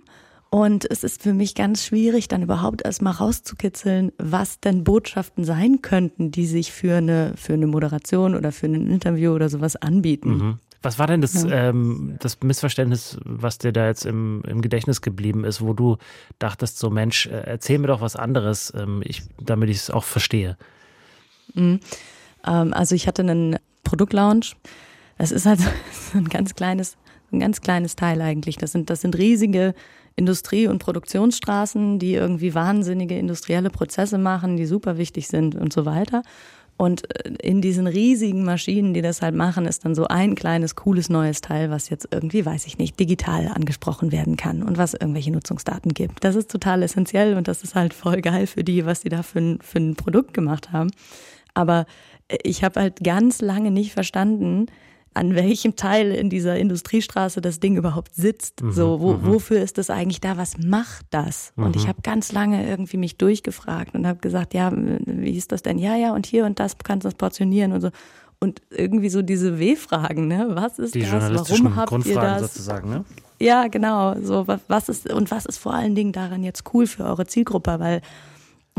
und 0.53 0.83
es 0.92 1.06
ist 1.06 1.24
für 1.24 1.33
mich 1.33 1.56
ganz 1.56 1.86
schwierig, 1.86 2.27
dann 2.27 2.44
überhaupt 2.44 2.83
erstmal 2.83 3.13
rauszukitzeln, 3.13 4.12
was 4.18 4.59
denn 4.59 4.83
Botschaften 4.83 5.45
sein 5.45 5.81
könnten, 5.81 6.30
die 6.30 6.45
sich 6.45 6.74
für 6.74 6.98
eine, 6.98 7.33
für 7.38 7.53
eine 7.53 7.68
Moderation 7.68 8.36
oder 8.36 8.51
für 8.51 8.65
ein 8.65 8.88
Interview 8.88 9.31
oder 9.31 9.48
sowas 9.48 9.77
anbieten. 9.77 10.30
Mhm. 10.30 10.59
Was 10.81 11.00
war 11.00 11.07
denn 11.07 11.21
das, 11.21 11.42
ja. 11.44 11.69
ähm, 11.69 12.18
das 12.19 12.42
Missverständnis, 12.42 13.18
was 13.24 13.59
dir 13.59 13.71
da 13.71 13.88
jetzt 13.88 14.06
im, 14.06 14.44
im 14.45 14.62
Gedächtnis 14.62 15.01
geblieben 15.01 15.45
ist, 15.45 15.62
wo 15.62 15.71
du 15.71 15.95
dachtest, 16.38 16.80
so 16.80 16.89
Mensch, 16.89 17.27
äh, 17.27 17.44
erzähl 17.45 17.80
mir 17.80 17.88
doch 17.88 18.01
was 18.01 18.18
anderes, 18.18 18.74
ähm, 18.75 19.01
ich, 19.06 19.21
damit 19.39 19.69
ich 19.69 19.77
es 19.77 19.89
auch 19.89 20.04
verstehe? 20.04 20.57
Mhm. 21.54 21.80
Ähm, 22.45 22.74
also 22.74 22.94
ich 22.94 23.07
hatte 23.07 23.21
einen 23.21 23.57
Produktlaunch. 23.86 24.57
Das 25.18 25.31
ist 25.31 25.45
halt 25.45 25.62
ein 26.13 26.27
ganz 26.27 26.56
kleines, 26.56 26.97
ein 27.31 27.39
ganz 27.39 27.62
kleines 27.62 27.95
Teil 27.95 28.21
eigentlich. 28.21 28.57
Das 28.57 28.74
sind, 28.74 28.89
das 28.89 29.00
sind 29.00 29.18
riesige 29.18 29.75
Industrie- 30.16 30.68
und 30.68 30.80
Produktionsstraßen, 30.80 32.00
die 32.00 32.13
irgendwie 32.13 32.54
wahnsinnige 32.54 33.18
industrielle 33.18 33.69
Prozesse 33.69 34.18
machen, 34.18 34.58
die 34.58 34.66
super 34.66 34.98
wichtig 34.98 35.28
sind 35.28 35.56
und 35.56 35.74
so 35.74 35.86
weiter. 35.86 36.22
Und 36.78 37.04
äh, 37.25 37.30
in 37.44 37.62
diesen 37.62 37.86
riesigen 37.86 38.44
Maschinen, 38.44 38.94
die 38.94 39.04
das 39.04 39.22
halt 39.22 39.36
machen, 39.36 39.66
ist 39.66 39.86
dann 39.86 39.94
so 39.94 40.08
ein 40.08 40.34
kleines, 40.34 40.75
cooles 40.75 41.10
neues 41.10 41.42
Teil, 41.42 41.69
was 41.69 41.90
jetzt 41.90 42.08
irgendwie, 42.12 42.44
weiß 42.44 42.66
ich 42.66 42.78
nicht, 42.78 43.00
digital 43.00 43.47
angesprochen 43.50 44.12
werden 44.12 44.35
kann 44.35 44.64
und 44.64 44.80
was 44.80 44.95
irgendwelche 44.95 45.31
Nutzungsdaten 45.31 45.94
gibt. 45.94 46.24
Das 46.24 46.35
ist 46.35 46.50
total 46.50 46.81
essentiell 46.81 47.35
und 47.35 47.47
das 47.47 47.62
ist 47.62 47.76
halt 47.76 47.94
voll 47.94 48.21
geil 48.21 48.47
für 48.47 48.64
die, 48.64 48.85
was 48.85 49.02
die 49.02 49.09
da 49.09 49.21
für 49.21 49.40
ein, 49.40 49.59
für 49.62 49.80
ein 49.80 49.95
Produkt 49.95 50.33
gemacht 50.33 50.71
haben. 50.71 50.90
Aber 51.54 51.85
äh, 52.30 52.38
ich 52.44 52.64
habe 52.64 52.80
halt 52.80 53.04
ganz 53.04 53.42
lange 53.42 53.69
nicht 53.69 53.94
verstanden, 53.94 54.66
an 55.13 55.35
welchem 55.35 55.75
Teil 55.75 56.11
in 56.11 56.30
dieser 56.30 56.57
Industriestraße 56.57 57.41
das 57.41 57.59
Ding 57.59 57.75
überhaupt 57.75 58.15
sitzt. 58.15 58.63
Mhm, 58.63 58.71
so, 58.71 59.01
wo, 59.01 59.13
mhm. 59.13 59.25
wofür 59.25 59.61
ist 59.61 59.77
das 59.77 59.89
eigentlich 59.89 60.21
da? 60.21 60.37
Was 60.37 60.57
macht 60.57 61.06
das? 61.09 61.51
Mhm. 61.56 61.65
Und 61.65 61.75
ich 61.75 61.83
mhm. 61.83 61.89
habe 61.89 62.01
ganz 62.01 62.31
lange 62.31 62.68
irgendwie 62.68 62.97
mich 62.97 63.18
durchgefragt 63.18 63.94
und 63.94 64.07
habe 64.07 64.19
gesagt, 64.19 64.53
ja, 64.53 64.71
wie 64.73 65.35
ist 65.35 65.51
das 65.51 65.63
denn? 65.63 65.77
Ja, 65.77 65.95
ja, 65.95 66.13
und 66.13 66.25
hier 66.25 66.45
und 66.45 66.59
das 66.59 66.77
kannst 66.77 67.03
du 67.03 67.09
das 67.09 67.15
portionieren 67.15 67.73
und 67.73 67.81
so. 67.81 67.89
Und 68.39 68.61
irgendwie 68.71 69.09
so 69.09 69.21
diese 69.21 69.59
W-Fragen, 69.59 70.27
ne? 70.27 70.47
Was 70.53 70.80
ist 70.80 70.95
Die 70.95 71.01
das? 71.01 71.11
Warum 71.11 71.75
habt 71.75 71.89
Grundfragen 71.89 72.21
ihr 72.21 72.39
das? 72.39 72.41
sozusagen, 72.41 72.89
ne? 72.89 73.06
Ja, 73.39 73.68
genau. 73.68 74.15
So, 74.21 74.47
was 74.68 74.89
ist, 74.89 75.11
und 75.11 75.30
was 75.30 75.45
ist 75.45 75.57
vor 75.57 75.73
allen 75.73 75.94
Dingen 75.94 76.11
daran 76.11 76.44
jetzt 76.44 76.63
cool 76.73 76.87
für 76.87 77.03
eure 77.03 77.27
Zielgruppe? 77.27 77.80
Weil 77.80 78.01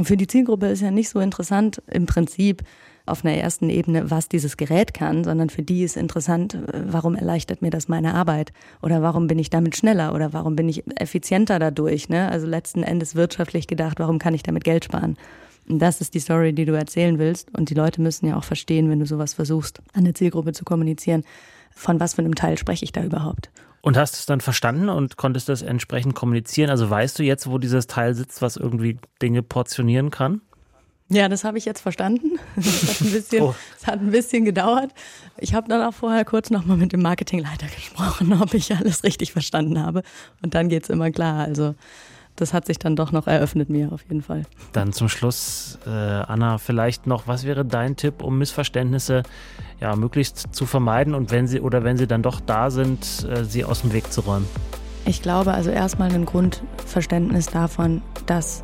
für 0.02 0.16
die 0.16 0.26
Zielgruppe 0.26 0.66
ist 0.66 0.80
ja 0.80 0.90
nicht 0.90 1.10
so 1.10 1.20
interessant 1.20 1.82
im 1.86 2.06
Prinzip, 2.06 2.62
auf 3.06 3.25
einer 3.25 3.37
ersten 3.37 3.68
Ebene, 3.68 4.11
was 4.11 4.28
dieses 4.28 4.56
Gerät 4.56 4.94
kann, 4.94 5.25
sondern 5.25 5.50
für 5.50 5.62
die 5.62 5.82
ist 5.82 5.97
interessant, 5.97 6.59
warum 6.73 7.14
erleichtert 7.14 7.62
mir 7.62 7.71
das 7.71 7.88
meine 7.88 8.14
Arbeit 8.14 8.52
oder 8.80 9.02
warum 9.02 9.26
bin 9.26 9.38
ich 9.38 9.50
damit 9.50 9.76
schneller 9.76 10.14
oder 10.14 10.32
warum 10.32 10.56
bin 10.56 10.68
ich 10.68 10.85
effizienter 10.97 11.59
dadurch. 11.59 12.09
Ne? 12.09 12.28
Also 12.30 12.47
letzten 12.47 12.82
Endes 12.82 13.14
wirtschaftlich 13.14 13.66
gedacht, 13.66 13.99
warum 13.99 14.18
kann 14.18 14.35
ich 14.35 14.42
damit 14.42 14.64
Geld 14.64 14.85
sparen? 14.85 15.16
Und 15.68 15.78
das 15.80 16.00
ist 16.00 16.14
die 16.14 16.21
Story, 16.21 16.52
die 16.52 16.64
du 16.64 16.73
erzählen 16.73 17.18
willst. 17.18 17.56
Und 17.56 17.71
die 17.71 17.75
Leute 17.75 18.00
müssen 18.00 18.26
ja 18.26 18.37
auch 18.37 18.44
verstehen, 18.44 18.90
wenn 18.90 19.00
du 19.00 19.06
sowas 19.06 19.35
versuchst, 19.35 19.80
an 19.92 20.00
eine 20.04 20.14
Zielgruppe 20.14 20.52
zu 20.52 20.64
kommunizieren, 20.64 21.25
von 21.75 22.00
was 22.00 22.14
für 22.14 22.23
einem 22.23 22.35
Teil 22.35 22.59
spreche 22.59 22.85
ich 22.85 22.92
da 22.92 23.02
überhaupt. 23.02 23.50
Und 23.80 23.97
hast 23.97 24.14
es 24.14 24.26
dann 24.26 24.40
verstanden 24.40 24.88
und 24.88 25.16
konntest 25.16 25.49
das 25.49 25.62
entsprechend 25.62 26.14
kommunizieren? 26.14 26.71
Also 26.71 26.88
weißt 26.88 27.18
du 27.18 27.25
jetzt, 27.25 27.49
wo 27.49 27.59
dieses 27.59 27.88
Teil 27.88 28.14
sitzt, 28.14 28.40
was 28.40 28.56
irgendwie 28.56 28.99
Dinge 29.21 29.42
portionieren 29.42 30.11
kann? 30.11 30.40
Ja, 31.12 31.28
das 31.28 31.45
habe 31.45 31.59
ich 31.59 31.64
jetzt 31.64 31.81
verstanden. 31.81 32.38
Das 32.57 32.88
hat 32.88 33.00
ein 33.00 33.12
bisschen, 33.12 33.42
oh. 33.42 33.54
das 33.78 33.87
hat 33.87 34.00
ein 34.00 34.11
bisschen 34.11 34.45
gedauert. 34.45 34.92
Ich 35.38 35.54
habe 35.54 35.69
dann 35.69 35.83
auch 35.83 35.92
vorher 35.92 36.25
kurz 36.25 36.50
nochmal 36.50 36.76
mit 36.76 36.92
dem 36.92 37.02
Marketingleiter 37.02 37.66
gesprochen, 37.66 38.33
ob 38.42 38.54
ich 38.54 38.75
alles 38.75 39.04
richtig 39.04 39.33
verstanden 39.33 39.81
habe. 39.81 40.02
Und 40.42 40.54
dann 40.54 40.69
geht 40.69 40.85
es 40.85 40.90
immer 40.90 41.11
klar. 41.11 41.40
Also 41.40 41.75
das 42.37 42.54
hat 42.54 42.66
sich 42.66 42.78
dann 42.78 42.97
doch 42.97 43.12
noch 43.12 43.26
eröffnet 43.26 43.69
mir 43.69 43.92
auf 43.92 44.02
jeden 44.09 44.23
Fall. 44.23 44.45
Dann 44.73 44.92
zum 44.92 45.09
Schluss, 45.09 45.78
äh, 45.87 45.90
Anna, 45.90 46.59
vielleicht 46.59 47.07
noch, 47.07 47.26
was 47.26 47.45
wäre 47.45 47.64
dein 47.64 47.97
Tipp, 47.97 48.23
um 48.23 48.38
Missverständnisse 48.38 49.23
ja 49.81 49.95
möglichst 49.97 50.54
zu 50.54 50.64
vermeiden 50.64 51.14
und 51.14 51.31
wenn 51.31 51.47
sie 51.47 51.61
oder 51.61 51.85
wenn 51.85 51.99
sie 51.99 52.07
dann 52.07 52.23
doch 52.23 52.40
da 52.40 52.71
sind, 52.71 53.26
äh, 53.28 53.45
sie 53.45 53.64
aus 53.64 53.83
dem 53.83 53.92
Weg 53.92 54.12
zu 54.12 54.23
räumen? 54.23 54.47
Ich 55.04 55.21
glaube 55.21 55.52
also 55.52 55.71
erstmal 55.71 56.14
ein 56.14 56.25
Grundverständnis 56.25 57.47
davon, 57.47 58.02
dass 58.26 58.62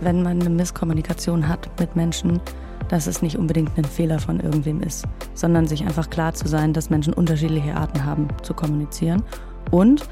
wenn 0.00 0.22
man 0.22 0.40
eine 0.40 0.50
Misskommunikation 0.50 1.48
hat 1.48 1.68
mit 1.78 1.96
Menschen, 1.96 2.40
dass 2.88 3.06
es 3.06 3.22
nicht 3.22 3.38
unbedingt 3.38 3.76
ein 3.78 3.84
Fehler 3.84 4.18
von 4.18 4.40
irgendwem 4.40 4.82
ist, 4.82 5.04
sondern 5.34 5.66
sich 5.66 5.84
einfach 5.84 6.10
klar 6.10 6.34
zu 6.34 6.48
sein, 6.48 6.72
dass 6.72 6.90
Menschen 6.90 7.12
unterschiedliche 7.12 7.76
Arten 7.76 8.04
haben 8.04 8.28
zu 8.42 8.52
kommunizieren. 8.52 9.22
Und 9.70 10.02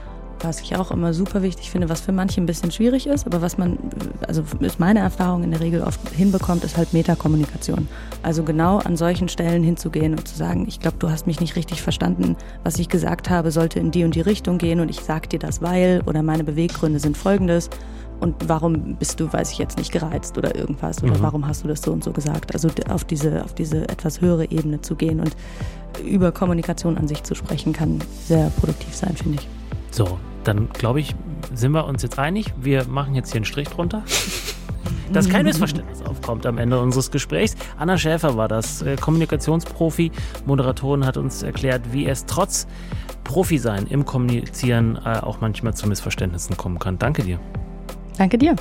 was 0.40 0.60
ich 0.60 0.76
auch 0.76 0.90
immer 0.90 1.12
super 1.12 1.42
wichtig 1.42 1.70
finde, 1.70 1.88
was 1.88 2.00
für 2.00 2.12
manche 2.12 2.40
ein 2.40 2.46
bisschen 2.46 2.70
schwierig 2.70 3.06
ist, 3.06 3.26
aber 3.26 3.42
was 3.42 3.58
man, 3.58 3.78
also 4.26 4.44
ist 4.60 4.78
meine 4.78 5.00
Erfahrung 5.00 5.42
in 5.42 5.50
der 5.50 5.60
Regel 5.60 5.82
oft 5.82 6.00
hinbekommt, 6.10 6.64
ist 6.64 6.76
halt 6.76 6.92
Metakommunikation. 6.92 7.88
Also 8.22 8.44
genau 8.44 8.78
an 8.78 8.96
solchen 8.96 9.28
Stellen 9.28 9.62
hinzugehen 9.62 10.12
und 10.12 10.28
zu 10.28 10.36
sagen, 10.36 10.66
ich 10.68 10.80
glaube, 10.80 10.96
du 10.98 11.10
hast 11.10 11.26
mich 11.26 11.40
nicht 11.40 11.56
richtig 11.56 11.82
verstanden, 11.82 12.36
was 12.62 12.78
ich 12.78 12.88
gesagt 12.88 13.30
habe, 13.30 13.50
sollte 13.50 13.80
in 13.80 13.90
die 13.90 14.04
und 14.04 14.14
die 14.14 14.20
Richtung 14.20 14.58
gehen 14.58 14.80
und 14.80 14.90
ich 14.90 15.00
sag 15.00 15.28
dir 15.28 15.38
das, 15.38 15.60
weil 15.62 16.02
oder 16.06 16.22
meine 16.22 16.44
Beweggründe 16.44 17.00
sind 17.00 17.16
folgendes 17.16 17.68
und 18.20 18.48
warum 18.48 18.96
bist 18.96 19.20
du, 19.20 19.32
weiß 19.32 19.52
ich 19.52 19.58
jetzt 19.58 19.78
nicht, 19.78 19.92
gereizt 19.92 20.36
oder 20.38 20.54
irgendwas 20.54 21.02
oder 21.02 21.16
mhm. 21.16 21.22
warum 21.22 21.46
hast 21.46 21.64
du 21.64 21.68
das 21.68 21.82
so 21.82 21.92
und 21.92 22.02
so 22.02 22.12
gesagt? 22.12 22.52
Also 22.54 22.68
auf 22.88 23.04
diese, 23.04 23.44
auf 23.44 23.54
diese 23.54 23.88
etwas 23.88 24.20
höhere 24.20 24.50
Ebene 24.50 24.80
zu 24.80 24.96
gehen 24.96 25.20
und 25.20 25.36
über 26.04 26.32
Kommunikation 26.32 26.96
an 26.96 27.08
sich 27.08 27.22
zu 27.22 27.34
sprechen, 27.34 27.72
kann 27.72 28.00
sehr 28.24 28.50
produktiv 28.60 28.94
sein, 28.94 29.16
finde 29.16 29.38
ich. 29.40 29.48
So, 29.90 30.18
dann 30.44 30.68
glaube 30.70 31.00
ich, 31.00 31.14
sind 31.54 31.72
wir 31.72 31.86
uns 31.86 32.02
jetzt 32.02 32.18
einig. 32.18 32.52
Wir 32.60 32.86
machen 32.86 33.14
jetzt 33.14 33.32
hier 33.32 33.38
einen 33.38 33.44
Strich 33.44 33.68
drunter. 33.68 34.02
Dass 35.12 35.28
kein 35.28 35.44
Missverständnis 35.44 36.02
aufkommt 36.02 36.44
am 36.44 36.58
Ende 36.58 36.78
unseres 36.78 37.10
Gesprächs. 37.10 37.56
Anna 37.78 37.96
Schäfer 37.96 38.36
war 38.36 38.46
das, 38.46 38.82
äh, 38.82 38.96
Kommunikationsprofi, 38.96 40.12
Moderatorin, 40.44 41.06
hat 41.06 41.16
uns 41.16 41.42
erklärt, 41.42 41.92
wie 41.92 42.06
es 42.06 42.26
trotz 42.26 42.66
Profi-Sein 43.24 43.86
im 43.86 44.04
Kommunizieren 44.04 44.98
äh, 45.04 45.18
auch 45.20 45.40
manchmal 45.40 45.74
zu 45.74 45.88
Missverständnissen 45.88 46.56
kommen 46.56 46.78
kann. 46.78 46.98
Danke 46.98 47.22
dir. 47.22 47.40
Danke 48.18 48.36
dir. 48.36 48.56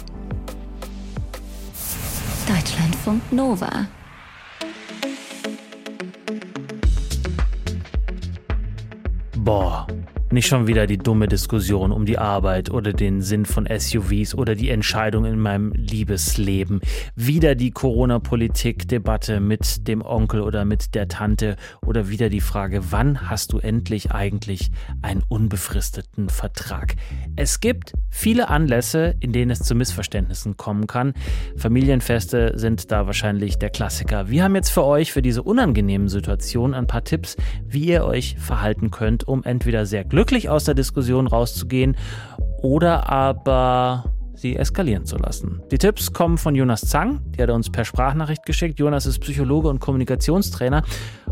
Deutschlandfunk 2.47 3.21
Nova. 3.31 3.87
Boah. 9.35 9.87
Nicht 10.29 10.47
schon 10.47 10.67
wieder 10.67 10.87
die 10.87 10.97
dumme 10.97 11.29
Diskussion 11.29 11.93
um 11.93 12.05
die 12.05 12.17
Arbeit 12.17 12.69
oder 12.69 12.91
den 12.91 13.21
Sinn 13.21 13.45
von 13.45 13.65
SUVs 13.65 14.35
oder 14.35 14.55
die 14.55 14.69
Entscheidung 14.69 15.23
in 15.23 15.39
meinem 15.39 15.71
Liebesleben. 15.71 16.81
Wieder 17.15 17.55
die 17.55 17.71
Corona-Politik-Debatte 17.71 19.39
mit 19.39 19.87
dem 19.87 20.01
Onkel 20.01 20.41
oder 20.41 20.65
mit 20.65 20.95
der 20.95 21.07
Tante 21.07 21.55
oder 21.85 22.09
wieder 22.09 22.27
die 22.27 22.41
Frage, 22.41 22.91
wann 22.91 23.29
hast 23.29 23.53
du 23.53 23.59
endlich 23.59 24.11
eigentlich 24.11 24.69
einen 25.01 25.23
unbefristeten 25.29 26.27
Vertrag? 26.27 26.95
Es 27.37 27.61
gibt 27.61 27.93
viele 28.09 28.49
Anlässe, 28.49 29.15
in 29.21 29.31
denen 29.31 29.51
es 29.51 29.59
zu 29.59 29.75
Missverständnissen 29.75 30.57
kommen 30.57 30.87
kann. 30.87 31.13
Familienfeste 31.55 32.51
sind 32.57 32.91
da 32.91 33.05
wahrscheinlich 33.05 33.59
der 33.59 33.69
Klassiker. 33.69 34.29
Wir 34.29 34.43
haben 34.43 34.55
jetzt 34.55 34.71
für 34.71 34.83
euch 34.83 35.13
für 35.13 35.21
diese 35.21 35.41
unangenehmen 35.41 36.09
Situationen 36.09 36.73
ein 36.73 36.87
paar 36.87 37.05
Tipps, 37.05 37.37
wie 37.65 37.85
ihr 37.85 38.03
euch 38.03 38.35
verhalten 38.37 38.91
könnt, 38.91 39.25
um 39.25 39.45
entweder 39.45 39.85
sehr 39.85 40.03
glücklich 40.03 40.16
glücklich 40.17 40.49
aus 40.49 40.63
der 40.63 40.73
Diskussion 40.73 41.27
rauszugehen 41.27 41.95
oder 42.63 43.07
aber 43.07 44.03
sie 44.33 44.55
eskalieren 44.55 45.05
zu 45.05 45.15
lassen. 45.15 45.61
Die 45.69 45.77
Tipps 45.77 46.11
kommen 46.11 46.39
von 46.39 46.55
Jonas 46.55 46.81
Zang, 46.81 47.21
die 47.33 47.41
hat 47.43 47.49
er 47.49 47.55
uns 47.55 47.69
per 47.69 47.85
Sprachnachricht 47.85 48.43
geschickt. 48.43 48.79
Jonas 48.79 49.05
ist 49.05 49.19
Psychologe 49.19 49.67
und 49.67 49.79
Kommunikationstrainer 49.79 50.81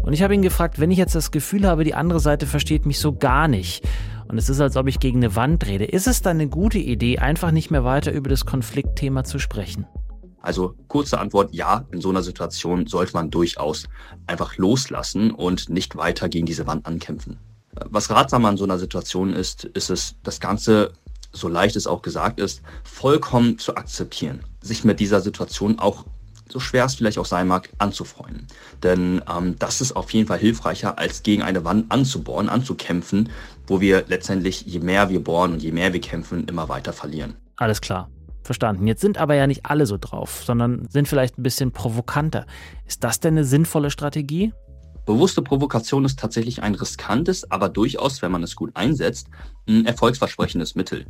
und 0.03 0.13
ich 0.13 0.21
habe 0.21 0.35
ihn 0.35 0.43
gefragt, 0.43 0.79
wenn 0.79 0.91
ich 0.91 0.99
jetzt 0.99 1.15
das 1.15 1.31
Gefühl 1.31 1.65
habe, 1.65 1.83
die 1.83 1.95
andere 1.95 2.19
Seite 2.19 2.45
versteht 2.45 2.85
mich 2.85 2.99
so 2.99 3.11
gar 3.11 3.47
nicht 3.47 3.83
und 4.27 4.37
es 4.37 4.49
ist, 4.49 4.61
als 4.61 4.77
ob 4.77 4.87
ich 4.87 4.99
gegen 4.99 5.17
eine 5.17 5.35
Wand 5.35 5.65
rede, 5.65 5.85
ist 5.85 6.05
es 6.05 6.21
dann 6.21 6.37
eine 6.37 6.47
gute 6.47 6.77
Idee, 6.77 7.17
einfach 7.17 7.49
nicht 7.49 7.71
mehr 7.71 7.85
weiter 7.85 8.11
über 8.11 8.29
das 8.29 8.45
Konfliktthema 8.45 9.23
zu 9.23 9.39
sprechen? 9.39 9.87
Also 10.43 10.75
kurze 10.89 11.17
Antwort, 11.17 11.55
ja, 11.55 11.87
in 11.91 12.01
so 12.01 12.11
einer 12.11 12.21
Situation 12.21 12.85
sollte 12.85 13.13
man 13.13 13.31
durchaus 13.31 13.87
einfach 14.27 14.57
loslassen 14.57 15.31
und 15.31 15.71
nicht 15.71 15.95
weiter 15.95 16.29
gegen 16.29 16.45
diese 16.45 16.67
Wand 16.67 16.85
ankämpfen. 16.85 17.39
Was 17.89 18.09
ratsam 18.09 18.45
an 18.45 18.57
so 18.57 18.63
einer 18.63 18.77
Situation 18.77 19.33
ist, 19.33 19.65
ist 19.65 19.89
es, 19.89 20.15
das 20.23 20.39
Ganze, 20.39 20.93
so 21.31 21.47
leicht 21.47 21.75
es 21.75 21.87
auch 21.87 22.01
gesagt 22.01 22.39
ist, 22.39 22.61
vollkommen 22.83 23.57
zu 23.59 23.75
akzeptieren. 23.75 24.41
Sich 24.61 24.83
mit 24.83 24.99
dieser 24.99 25.21
Situation 25.21 25.79
auch, 25.79 26.05
so 26.49 26.59
schwer 26.59 26.85
es 26.85 26.95
vielleicht 26.95 27.17
auch 27.17 27.25
sein 27.25 27.47
mag, 27.47 27.69
anzufreunden. 27.77 28.47
Denn 28.83 29.21
ähm, 29.29 29.55
das 29.59 29.81
ist 29.81 29.95
auf 29.95 30.11
jeden 30.11 30.27
Fall 30.27 30.39
hilfreicher, 30.39 30.97
als 30.97 31.23
gegen 31.23 31.41
eine 31.41 31.65
Wand 31.65 31.91
anzubohren, 31.91 32.49
anzukämpfen, 32.49 33.29
wo 33.67 33.81
wir 33.81 34.05
letztendlich, 34.07 34.61
je 34.61 34.79
mehr 34.79 35.09
wir 35.09 35.23
bohren 35.23 35.53
und 35.53 35.63
je 35.63 35.71
mehr 35.71 35.91
wir 35.91 36.01
kämpfen, 36.01 36.47
immer 36.47 36.69
weiter 36.69 36.93
verlieren. 36.93 37.35
Alles 37.57 37.81
klar. 37.81 38.09
Verstanden. 38.43 38.85
Jetzt 38.85 39.01
sind 39.01 39.17
aber 39.17 39.33
ja 39.33 39.47
nicht 39.47 39.65
alle 39.65 39.87
so 39.87 39.97
drauf, 39.99 40.43
sondern 40.45 40.87
sind 40.87 41.07
vielleicht 41.07 41.39
ein 41.39 41.43
bisschen 41.43 41.71
provokanter. 41.71 42.45
Ist 42.85 43.03
das 43.03 43.19
denn 43.19 43.33
eine 43.33 43.43
sinnvolle 43.43 43.89
Strategie? 43.89 44.53
Bewusste 45.05 45.41
Provokation 45.41 46.03
ist 46.03 46.19
tatsächlich 46.19 46.63
ein 46.63 46.75
riskantes, 46.75 47.51
aber 47.51 47.69
durchaus, 47.69 48.21
wenn 48.21 48.31
man 48.31 48.43
es 48.43 48.55
gut 48.55 48.71
einsetzt, 48.73 49.27
ein 49.67 49.85
erfolgsversprechendes 49.85 50.75
Mittel. 50.75 51.05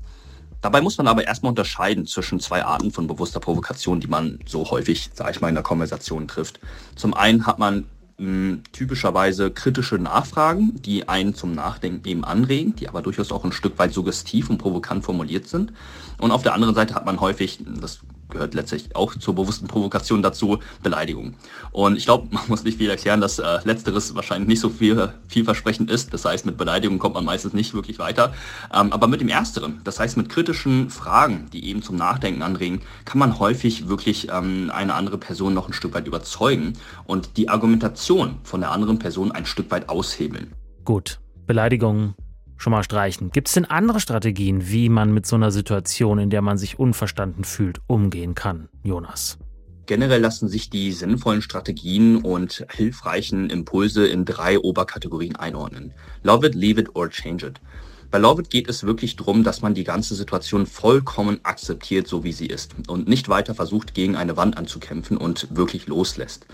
Dabei 0.61 0.81
muss 0.81 0.97
man 0.97 1.07
aber 1.07 1.25
erstmal 1.25 1.51
unterscheiden 1.51 2.05
zwischen 2.05 2.39
zwei 2.39 2.65
Arten 2.65 2.91
von 2.91 3.07
bewusster 3.07 3.39
Provokation, 3.39 3.99
die 3.99 4.07
man 4.07 4.39
so 4.45 4.69
häufig, 4.69 5.11
sage 5.13 5.31
ich 5.31 5.41
mal, 5.41 5.49
in 5.49 5.55
der 5.55 5.63
Konversation 5.63 6.27
trifft. 6.27 6.59
Zum 6.95 7.13
einen 7.13 7.45
hat 7.45 7.59
man 7.59 7.85
mh, 8.17 8.59
typischerweise 8.71 9.51
kritische 9.51 9.97
Nachfragen, 9.97 10.81
die 10.81 11.07
einen 11.07 11.35
zum 11.35 11.53
Nachdenken 11.53 12.07
eben 12.07 12.25
anregen, 12.25 12.75
die 12.75 12.89
aber 12.89 13.01
durchaus 13.01 13.31
auch 13.31 13.45
ein 13.45 13.51
Stück 13.51 13.77
weit 13.77 13.93
suggestiv 13.93 14.49
und 14.49 14.57
provokant 14.57 15.05
formuliert 15.05 15.47
sind. 15.47 15.71
Und 16.19 16.31
auf 16.31 16.43
der 16.43 16.53
anderen 16.53 16.75
Seite 16.75 16.95
hat 16.95 17.05
man 17.05 17.19
häufig, 17.19 17.59
das 17.79 17.99
gehört 18.35 18.53
letztlich 18.53 18.95
auch 18.95 19.15
zur 19.15 19.35
bewussten 19.35 19.67
Provokation 19.67 20.21
dazu, 20.21 20.59
Beleidigung. 20.83 21.33
Und 21.71 21.97
ich 21.97 22.05
glaube, 22.05 22.27
man 22.31 22.43
muss 22.47 22.63
nicht 22.63 22.77
viel 22.77 22.89
erklären, 22.89 23.21
dass 23.21 23.39
äh, 23.39 23.59
letzteres 23.63 24.15
wahrscheinlich 24.15 24.47
nicht 24.47 24.59
so 24.59 24.69
viel 24.69 25.13
vielversprechend 25.27 25.89
ist. 25.89 26.13
Das 26.13 26.25
heißt, 26.25 26.45
mit 26.45 26.57
Beleidigung 26.57 26.99
kommt 26.99 27.15
man 27.15 27.25
meistens 27.25 27.53
nicht 27.53 27.73
wirklich 27.73 27.99
weiter. 27.99 28.33
Ähm, 28.73 28.91
aber 28.91 29.07
mit 29.07 29.21
dem 29.21 29.29
Ersteren, 29.29 29.81
das 29.83 29.99
heißt 29.99 30.17
mit 30.17 30.29
kritischen 30.29 30.89
Fragen, 30.89 31.47
die 31.53 31.65
eben 31.65 31.81
zum 31.81 31.95
Nachdenken 31.95 32.41
anregen, 32.41 32.81
kann 33.05 33.19
man 33.19 33.39
häufig 33.39 33.87
wirklich 33.87 34.29
ähm, 34.31 34.71
eine 34.73 34.93
andere 34.93 35.17
Person 35.17 35.53
noch 35.53 35.67
ein 35.67 35.73
Stück 35.73 35.93
weit 35.93 36.07
überzeugen 36.07 36.73
und 37.05 37.37
die 37.37 37.49
Argumentation 37.49 38.35
von 38.43 38.59
der 38.59 38.71
anderen 38.71 38.99
Person 38.99 39.31
ein 39.31 39.45
Stück 39.45 39.71
weit 39.71 39.89
aushebeln. 39.89 40.53
Gut, 40.83 41.19
Beleidigung 41.47 42.15
schon 42.57 42.71
mal 42.71 42.83
streichen. 42.83 43.31
Gibt 43.31 43.47
es 43.47 43.53
denn 43.53 43.65
andere 43.65 43.99
Strategien, 43.99 44.69
wie 44.69 44.89
man 44.89 45.13
mit 45.13 45.25
so 45.25 45.35
einer 45.35 45.51
Situation, 45.51 46.19
in 46.19 46.29
der 46.29 46.41
man 46.41 46.57
sich 46.57 46.79
unverstanden 46.79 47.43
fühlt, 47.43 47.79
umgehen 47.87 48.35
kann, 48.35 48.69
Jonas? 48.83 49.37
Generell 49.85 50.21
lassen 50.21 50.49
sich 50.49 50.71
die 50.71 50.91
sinnvollen 50.91 51.43
Strategien 51.43 52.17
und 52.17 52.65
hilfreichen 52.71 53.51
Impulse 53.51 54.07
in 54.07 54.25
drei 54.25 54.57
Oberkategorien 54.57 55.35
einordnen. 55.35 55.93
Love 56.23 56.47
it, 56.47 56.55
leave 56.55 56.81
it 56.81 56.95
or 56.95 57.09
change 57.09 57.45
it. 57.45 57.61
Bei 58.09 58.17
Love 58.19 58.41
It 58.41 58.49
geht 58.49 58.69
es 58.69 58.83
wirklich 58.83 59.15
darum, 59.15 59.43
dass 59.43 59.61
man 59.61 59.73
die 59.73 59.83
ganze 59.83 60.15
Situation 60.15 60.65
vollkommen 60.65 61.39
akzeptiert, 61.43 62.07
so 62.07 62.23
wie 62.23 62.31
sie 62.31 62.47
ist 62.47 62.73
und 62.87 63.07
nicht 63.07 63.29
weiter 63.29 63.53
versucht, 63.53 63.93
gegen 63.93 64.15
eine 64.15 64.37
Wand 64.37 64.57
anzukämpfen 64.57 65.17
und 65.17 65.47
wirklich 65.55 65.87
loslässt. 65.87 66.45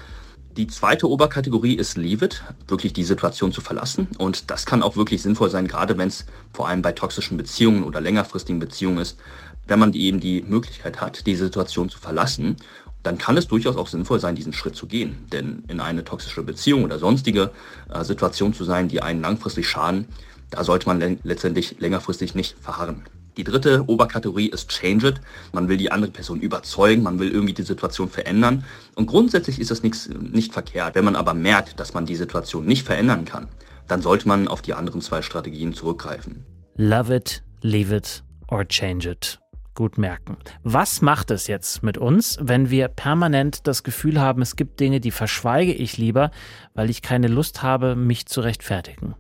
Die 0.57 0.67
zweite 0.67 1.09
Oberkategorie 1.09 1.75
ist 1.75 1.95
Leave 1.95 2.25
It, 2.25 2.43
wirklich 2.67 2.91
die 2.91 3.05
Situation 3.05 3.53
zu 3.53 3.61
verlassen. 3.61 4.09
Und 4.17 4.51
das 4.51 4.65
kann 4.65 4.83
auch 4.83 4.97
wirklich 4.97 5.21
sinnvoll 5.21 5.49
sein, 5.49 5.65
gerade 5.65 5.97
wenn 5.97 6.09
es 6.09 6.25
vor 6.51 6.67
allem 6.67 6.81
bei 6.81 6.91
toxischen 6.91 7.37
Beziehungen 7.37 7.83
oder 7.83 8.01
längerfristigen 8.01 8.59
Beziehungen 8.59 8.97
ist. 8.97 9.17
Wenn 9.65 9.79
man 9.79 9.93
eben 9.93 10.19
die 10.19 10.41
Möglichkeit 10.41 10.99
hat, 10.99 11.25
die 11.25 11.35
Situation 11.35 11.89
zu 11.89 11.99
verlassen, 11.99 12.57
dann 13.01 13.17
kann 13.17 13.37
es 13.37 13.47
durchaus 13.47 13.77
auch 13.77 13.87
sinnvoll 13.87 14.19
sein, 14.19 14.35
diesen 14.35 14.51
Schritt 14.51 14.75
zu 14.75 14.87
gehen. 14.87 15.25
Denn 15.31 15.63
in 15.69 15.79
eine 15.79 16.03
toxische 16.03 16.43
Beziehung 16.43 16.83
oder 16.83 16.99
sonstige 16.99 17.51
äh, 17.89 18.03
Situation 18.03 18.53
zu 18.53 18.65
sein, 18.65 18.89
die 18.89 19.01
einen 19.01 19.21
langfristig 19.21 19.69
schaden, 19.69 20.05
da 20.49 20.65
sollte 20.65 20.87
man 20.87 21.19
letztendlich 21.23 21.79
längerfristig 21.79 22.35
nicht 22.35 22.57
verharren. 22.59 23.05
Die 23.37 23.43
dritte 23.43 23.83
Oberkategorie 23.87 24.47
ist 24.47 24.69
Change 24.69 25.07
It. 25.09 25.21
Man 25.53 25.69
will 25.69 25.77
die 25.77 25.91
andere 25.91 26.11
Person 26.11 26.39
überzeugen, 26.41 27.03
man 27.03 27.19
will 27.19 27.31
irgendwie 27.31 27.53
die 27.53 27.63
Situation 27.63 28.09
verändern. 28.09 28.65
Und 28.95 29.07
grundsätzlich 29.07 29.59
ist 29.59 29.71
das 29.71 29.83
nichts, 29.83 30.09
nicht 30.19 30.53
verkehrt. 30.53 30.95
Wenn 30.95 31.05
man 31.05 31.15
aber 31.15 31.33
merkt, 31.33 31.79
dass 31.79 31.93
man 31.93 32.05
die 32.05 32.15
Situation 32.15 32.65
nicht 32.65 32.85
verändern 32.85 33.25
kann, 33.25 33.47
dann 33.87 34.01
sollte 34.01 34.27
man 34.27 34.47
auf 34.47 34.61
die 34.61 34.73
anderen 34.73 35.01
zwei 35.01 35.21
Strategien 35.21 35.73
zurückgreifen. 35.73 36.45
Love 36.75 37.15
it, 37.15 37.43
leave 37.61 37.95
it 37.95 38.23
or 38.49 38.67
change 38.67 39.09
it. 39.09 39.41
gut 39.75 39.97
merken. 39.97 40.37
Was 40.63 41.01
macht 41.01 41.31
es 41.31 41.47
jetzt 41.47 41.83
mit 41.83 41.97
uns, 41.97 42.37
wenn 42.41 42.69
wir 42.69 42.87
permanent 42.87 43.67
das 43.67 43.83
Gefühl 43.83 44.19
haben, 44.19 44.41
es 44.41 44.55
gibt 44.55 44.79
Dinge, 44.79 44.99
die 44.99 45.11
verschweige 45.11 45.73
ich 45.73 45.97
lieber, 45.97 46.31
weil 46.73 46.89
ich 46.89 47.01
keine 47.01 47.27
Lust 47.27 47.63
habe, 47.63 47.95
mich 47.95 48.25
zu 48.25 48.41
rechtfertigen? 48.41 49.15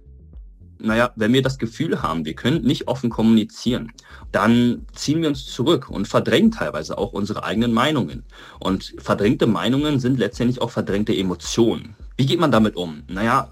Naja, 0.83 1.11
wenn 1.15 1.33
wir 1.33 1.41
das 1.41 1.57
Gefühl 1.57 2.01
haben, 2.01 2.25
wir 2.25 2.33
können 2.33 2.63
nicht 2.63 2.87
offen 2.87 3.09
kommunizieren, 3.09 3.91
dann 4.31 4.85
ziehen 4.93 5.21
wir 5.21 5.29
uns 5.29 5.45
zurück 5.45 5.89
und 5.89 6.07
verdrängen 6.07 6.51
teilweise 6.51 6.97
auch 6.97 7.13
unsere 7.13 7.43
eigenen 7.43 7.73
Meinungen. 7.73 8.23
Und 8.59 8.93
verdrängte 8.97 9.47
Meinungen 9.47 9.99
sind 9.99 10.19
letztendlich 10.19 10.61
auch 10.61 10.71
verdrängte 10.71 11.15
Emotionen. 11.15 11.95
Wie 12.17 12.25
geht 12.25 12.39
man 12.39 12.51
damit 12.51 12.75
um? 12.75 13.03
Naja, 13.07 13.49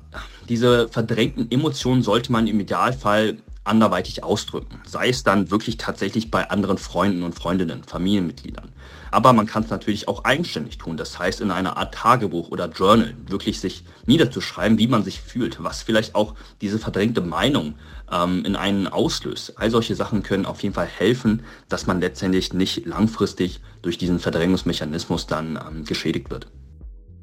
diese 0.48 0.88
verdrängten 0.90 1.50
Emotionen 1.52 2.04
sollte 2.04 2.32
man 2.32 2.48
im 2.48 2.60
Idealfall 2.60 3.38
anderweitig 3.70 4.24
ausdrücken. 4.24 4.82
Sei 4.86 5.10
es 5.10 5.24
dann 5.24 5.52
wirklich 5.52 5.78
tatsächlich 5.78 6.30
bei 6.32 6.50
anderen 6.50 6.78
Freunden 6.78 7.24
und 7.24 7.36
Freundinnen, 7.36 7.84
Familienmitgliedern. 7.84 8.70
Aber 9.12 9.34
man 9.34 9.46
kann 9.46 9.64
es 9.64 9.70
natürlich 9.70 10.08
auch 10.08 10.26
eigenständig 10.26 10.78
tun. 10.78 10.98
Das 10.98 11.18
heißt, 11.18 11.42
in 11.42 11.52
einer 11.52 11.78
Art 11.78 11.94
Tagebuch 11.94 12.50
oder 12.50 12.70
Journal 12.70 13.16
wirklich 13.28 13.60
sich 13.60 13.84
niederzuschreiben, 14.06 14.78
wie 14.78 14.88
man 14.88 15.04
sich 15.04 15.22
fühlt, 15.22 15.64
was 15.64 15.82
vielleicht 15.82 16.16
auch 16.16 16.36
diese 16.62 16.80
verdrängte 16.80 17.22
Meinung 17.22 17.76
ähm, 18.12 18.44
in 18.46 18.56
einen 18.56 18.88
auslöst. 18.88 19.58
All 19.58 19.72
solche 19.72 19.96
Sachen 19.96 20.24
können 20.24 20.46
auf 20.46 20.62
jeden 20.64 20.76
Fall 20.76 20.88
helfen, 20.88 21.44
dass 21.70 21.88
man 21.88 22.02
letztendlich 22.02 22.54
nicht 22.54 22.86
langfristig 22.86 23.62
durch 23.82 23.98
diesen 23.98 24.20
Verdrängungsmechanismus 24.20 25.28
dann 25.28 25.58
ähm, 25.58 25.86
geschädigt 25.86 26.30
wird. 26.30 26.48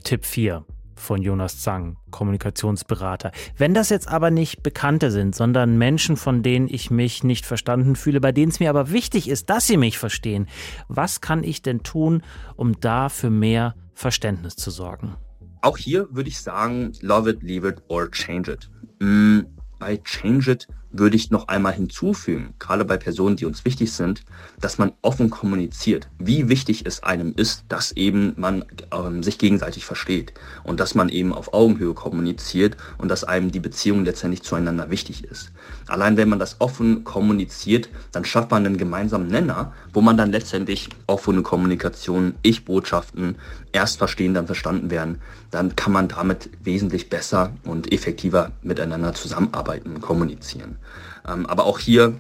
Tipp 0.03 0.25
4 0.25 0.65
von 0.97 1.23
Jonas 1.23 1.61
Zang, 1.61 1.97
Kommunikationsberater. 2.11 3.33
Wenn 3.57 3.75
das 3.75 3.91
jetzt 3.91 4.09
aber 4.09 4.31
nicht 4.31 4.63
Bekannte 4.63 5.11
sind, 5.11 5.35
sondern 5.35 5.79
Menschen, 5.79 6.17
von 6.17 6.43
denen 6.43 6.69
ich 6.69 6.91
mich 6.91 7.23
nicht 7.23 7.47
verstanden 7.47 7.97
fühle, 7.97 8.21
bei 8.21 8.33
denen 8.33 8.51
es 8.51 8.61
mir 8.61 8.71
aber 8.71 8.91
wichtig 8.91 9.29
ist, 9.29 9.51
dass 9.51 9.67
sie 9.67 9.77
mich 9.77 9.99
verstehen, 9.99 10.47
was 10.89 11.21
kann 11.21 11.45
ich 11.45 11.63
denn 11.63 11.83
tun, 11.83 12.23
um 12.57 12.81
da 12.81 13.09
für 13.09 13.31
mehr 13.31 13.75
Verständnis 13.95 14.57
zu 14.57 14.71
sorgen? 14.71 15.17
Auch 15.63 15.79
hier 15.79 16.09
würde 16.11 16.29
ich 16.29 16.41
sagen, 16.41 16.93
love 17.01 17.31
it, 17.31 17.43
leave 17.43 17.69
it 17.69 17.83
or 17.89 18.11
change 18.11 18.53
it. 18.53 18.71
Mm, 19.01 19.41
bei 19.79 19.97
Change 19.99 20.51
It 20.53 20.69
würde 20.91 21.17
ich 21.17 21.31
noch 21.31 21.49
einmal 21.49 21.73
hinzufügen, 21.73 22.55
gerade 22.59 22.85
bei 22.85 22.97
Personen, 22.97 23.37
die 23.37 23.45
uns 23.45 23.65
wichtig 23.65 23.93
sind, 23.93 24.23
dass 24.61 24.79
man 24.79 24.93
offen 25.03 25.31
kommuniziert, 25.31 26.09
wie 26.19 26.49
wichtig 26.49 26.87
es 26.87 27.03
einem 27.03 27.35
ist, 27.37 27.65
dass 27.69 27.93
eben 27.93 28.35
man 28.37 28.65
ähm, 28.93 29.23
sich 29.23 29.39
gegenseitig 29.39 29.85
versteht 29.85 30.33
und 30.65 30.81
dass 30.81 30.95
man 30.95 31.09
eben 31.09 31.33
auf 31.33 31.53
Augenhöhe 31.53 31.95
kommuniziert 31.95 32.77
und 32.99 33.09
dass 33.09 33.25
einem 33.25 33.51
die 33.51 33.61
Beziehung 33.61 34.05
letztendlich 34.05 34.43
zueinander 34.43 34.91
wichtig 34.91 35.25
ist. 35.25 35.53
Allein 35.87 36.17
wenn 36.17 36.29
man 36.29 36.39
das 36.39 36.61
offen 36.61 37.05
kommuniziert, 37.05 37.89
dann 38.13 38.25
schafft 38.25 38.51
man 38.51 38.65
einen 38.65 38.79
gemeinsamen 38.79 39.29
Nenner, 39.29 39.73
wo 39.93 40.01
man 40.01 40.17
dann 40.17 40.33
letztendlich 40.33 40.89
offene 41.07 41.43
Kommunikation, 41.43 42.35
Ich-Botschaften 42.43 43.37
erst 43.73 43.99
verstehen, 43.99 44.35
dann 44.35 44.47
verstanden 44.47 44.91
werden, 44.91 45.21
dann 45.51 45.77
kann 45.77 45.93
man 45.93 46.09
damit 46.09 46.51
wesentlich 46.63 47.11
besser 47.11 47.53
und 47.65 47.93
effektiver 47.93 48.53
miteinander 48.63 49.15
zusammenarbeiten 49.15 49.95
und 49.95 50.01
kommunizieren. 50.01 50.76
Ähm, 51.27 51.47
aber 51.47 51.65
auch 51.65 51.79
hier 51.79 52.15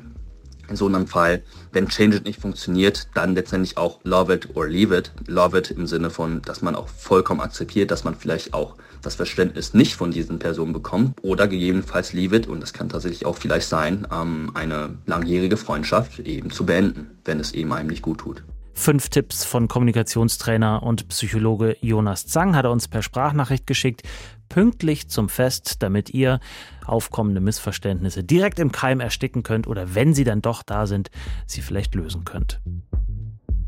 in 0.68 0.76
so 0.76 0.86
einem 0.86 1.06
Fall, 1.06 1.42
wenn 1.72 1.88
Change 1.88 2.16
It 2.18 2.24
nicht 2.24 2.40
funktioniert, 2.40 3.08
dann 3.14 3.34
letztendlich 3.34 3.76
auch 3.76 4.00
Love 4.02 4.34
It 4.34 4.56
or 4.56 4.66
Leave 4.66 4.96
It. 4.96 5.12
Love 5.26 5.58
It 5.58 5.70
im 5.70 5.86
Sinne 5.86 6.10
von, 6.10 6.42
dass 6.42 6.62
man 6.62 6.74
auch 6.74 6.88
vollkommen 6.88 7.40
akzeptiert, 7.40 7.90
dass 7.90 8.04
man 8.04 8.14
vielleicht 8.14 8.54
auch 8.54 8.76
das 9.02 9.14
Verständnis 9.14 9.74
nicht 9.74 9.94
von 9.94 10.10
diesen 10.10 10.38
Personen 10.38 10.72
bekommt 10.72 11.16
oder 11.22 11.46
gegebenenfalls 11.46 12.12
Leave 12.12 12.36
It, 12.36 12.46
und 12.46 12.60
das 12.60 12.72
kann 12.72 12.88
tatsächlich 12.88 13.26
auch 13.26 13.36
vielleicht 13.36 13.68
sein, 13.68 14.06
ähm, 14.12 14.50
eine 14.54 14.98
langjährige 15.06 15.56
Freundschaft 15.56 16.18
eben 16.20 16.50
zu 16.50 16.66
beenden, 16.66 17.10
wenn 17.24 17.38
es 17.38 17.52
eben 17.52 17.72
einem 17.72 17.88
nicht 17.88 18.02
gut 18.02 18.18
tut. 18.18 18.42
Fünf 18.74 19.08
Tipps 19.08 19.42
von 19.42 19.68
Kommunikationstrainer 19.68 20.82
und 20.82 21.08
Psychologe 21.08 21.78
Jonas 21.80 22.26
Zang 22.26 22.54
hat 22.54 22.66
er 22.66 22.70
uns 22.70 22.88
per 22.88 23.02
Sprachnachricht 23.02 23.66
geschickt, 23.66 24.02
pünktlich 24.48 25.08
zum 25.08 25.28
Fest, 25.28 25.82
damit 25.82 26.10
ihr 26.10 26.40
aufkommende 26.84 27.40
Missverständnisse 27.40 28.24
direkt 28.24 28.58
im 28.58 28.72
Keim 28.72 29.00
ersticken 29.00 29.42
könnt 29.42 29.66
oder 29.66 29.94
wenn 29.94 30.14
sie 30.14 30.24
dann 30.24 30.42
doch 30.42 30.62
da 30.62 30.86
sind, 30.86 31.10
sie 31.46 31.60
vielleicht 31.60 31.94
lösen 31.94 32.24
könnt. 32.24 32.60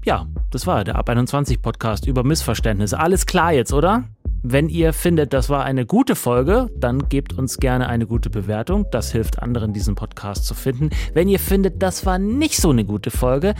Ja, 0.04 0.26
das 0.50 0.66
war 0.66 0.84
der 0.84 0.96
Ab 0.96 1.08
21 1.08 1.60
Podcast 1.60 2.06
über 2.06 2.24
Missverständnisse. 2.24 2.98
Alles 2.98 3.26
klar 3.26 3.52
jetzt, 3.52 3.72
oder? 3.72 4.04
Wenn 4.42 4.68
ihr 4.68 4.92
findet, 4.92 5.32
das 5.32 5.50
war 5.50 5.64
eine 5.64 5.84
gute 5.84 6.14
Folge, 6.14 6.68
dann 6.76 7.08
gebt 7.08 7.32
uns 7.32 7.58
gerne 7.58 7.88
eine 7.88 8.06
gute 8.06 8.30
Bewertung. 8.30 8.86
Das 8.92 9.10
hilft 9.10 9.42
anderen, 9.42 9.72
diesen 9.72 9.96
Podcast 9.96 10.44
zu 10.44 10.54
finden. 10.54 10.90
Wenn 11.12 11.28
ihr 11.28 11.40
findet, 11.40 11.82
das 11.82 12.06
war 12.06 12.18
nicht 12.18 12.56
so 12.56 12.70
eine 12.70 12.84
gute 12.84 13.10
Folge, 13.10 13.54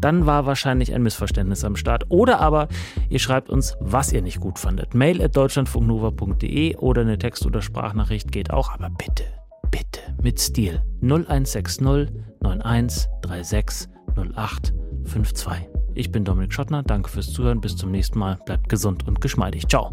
dann 0.00 0.24
war 0.24 0.46
wahrscheinlich 0.46 0.94
ein 0.94 1.02
Missverständnis 1.02 1.64
am 1.64 1.76
Start. 1.76 2.04
Oder 2.08 2.40
aber 2.40 2.68
ihr 3.10 3.18
schreibt 3.18 3.50
uns, 3.50 3.76
was 3.80 4.12
ihr 4.12 4.22
nicht 4.22 4.40
gut 4.40 4.58
fandet. 4.58 4.94
Mail 4.94 5.22
at 5.22 5.36
deutschlandfunknova.de 5.36 6.76
oder 6.76 7.02
eine 7.02 7.18
Text- 7.18 7.44
oder 7.44 7.60
Sprachnachricht 7.60 8.32
geht 8.32 8.50
auch. 8.50 8.72
Aber 8.72 8.88
bitte, 8.88 9.24
bitte 9.70 10.00
mit 10.22 10.40
Stil 10.40 10.82
0160 11.02 11.82
9136 12.40 13.88
0852. 14.16 15.68
Ich 15.94 16.10
bin 16.10 16.24
Dominik 16.24 16.54
Schottner, 16.54 16.82
danke 16.82 17.10
fürs 17.10 17.32
Zuhören, 17.32 17.60
bis 17.60 17.76
zum 17.76 17.90
nächsten 17.90 18.18
Mal, 18.18 18.38
bleibt 18.46 18.70
gesund 18.70 19.06
und 19.06 19.20
geschmeidig. 19.20 19.68
Ciao. 19.68 19.92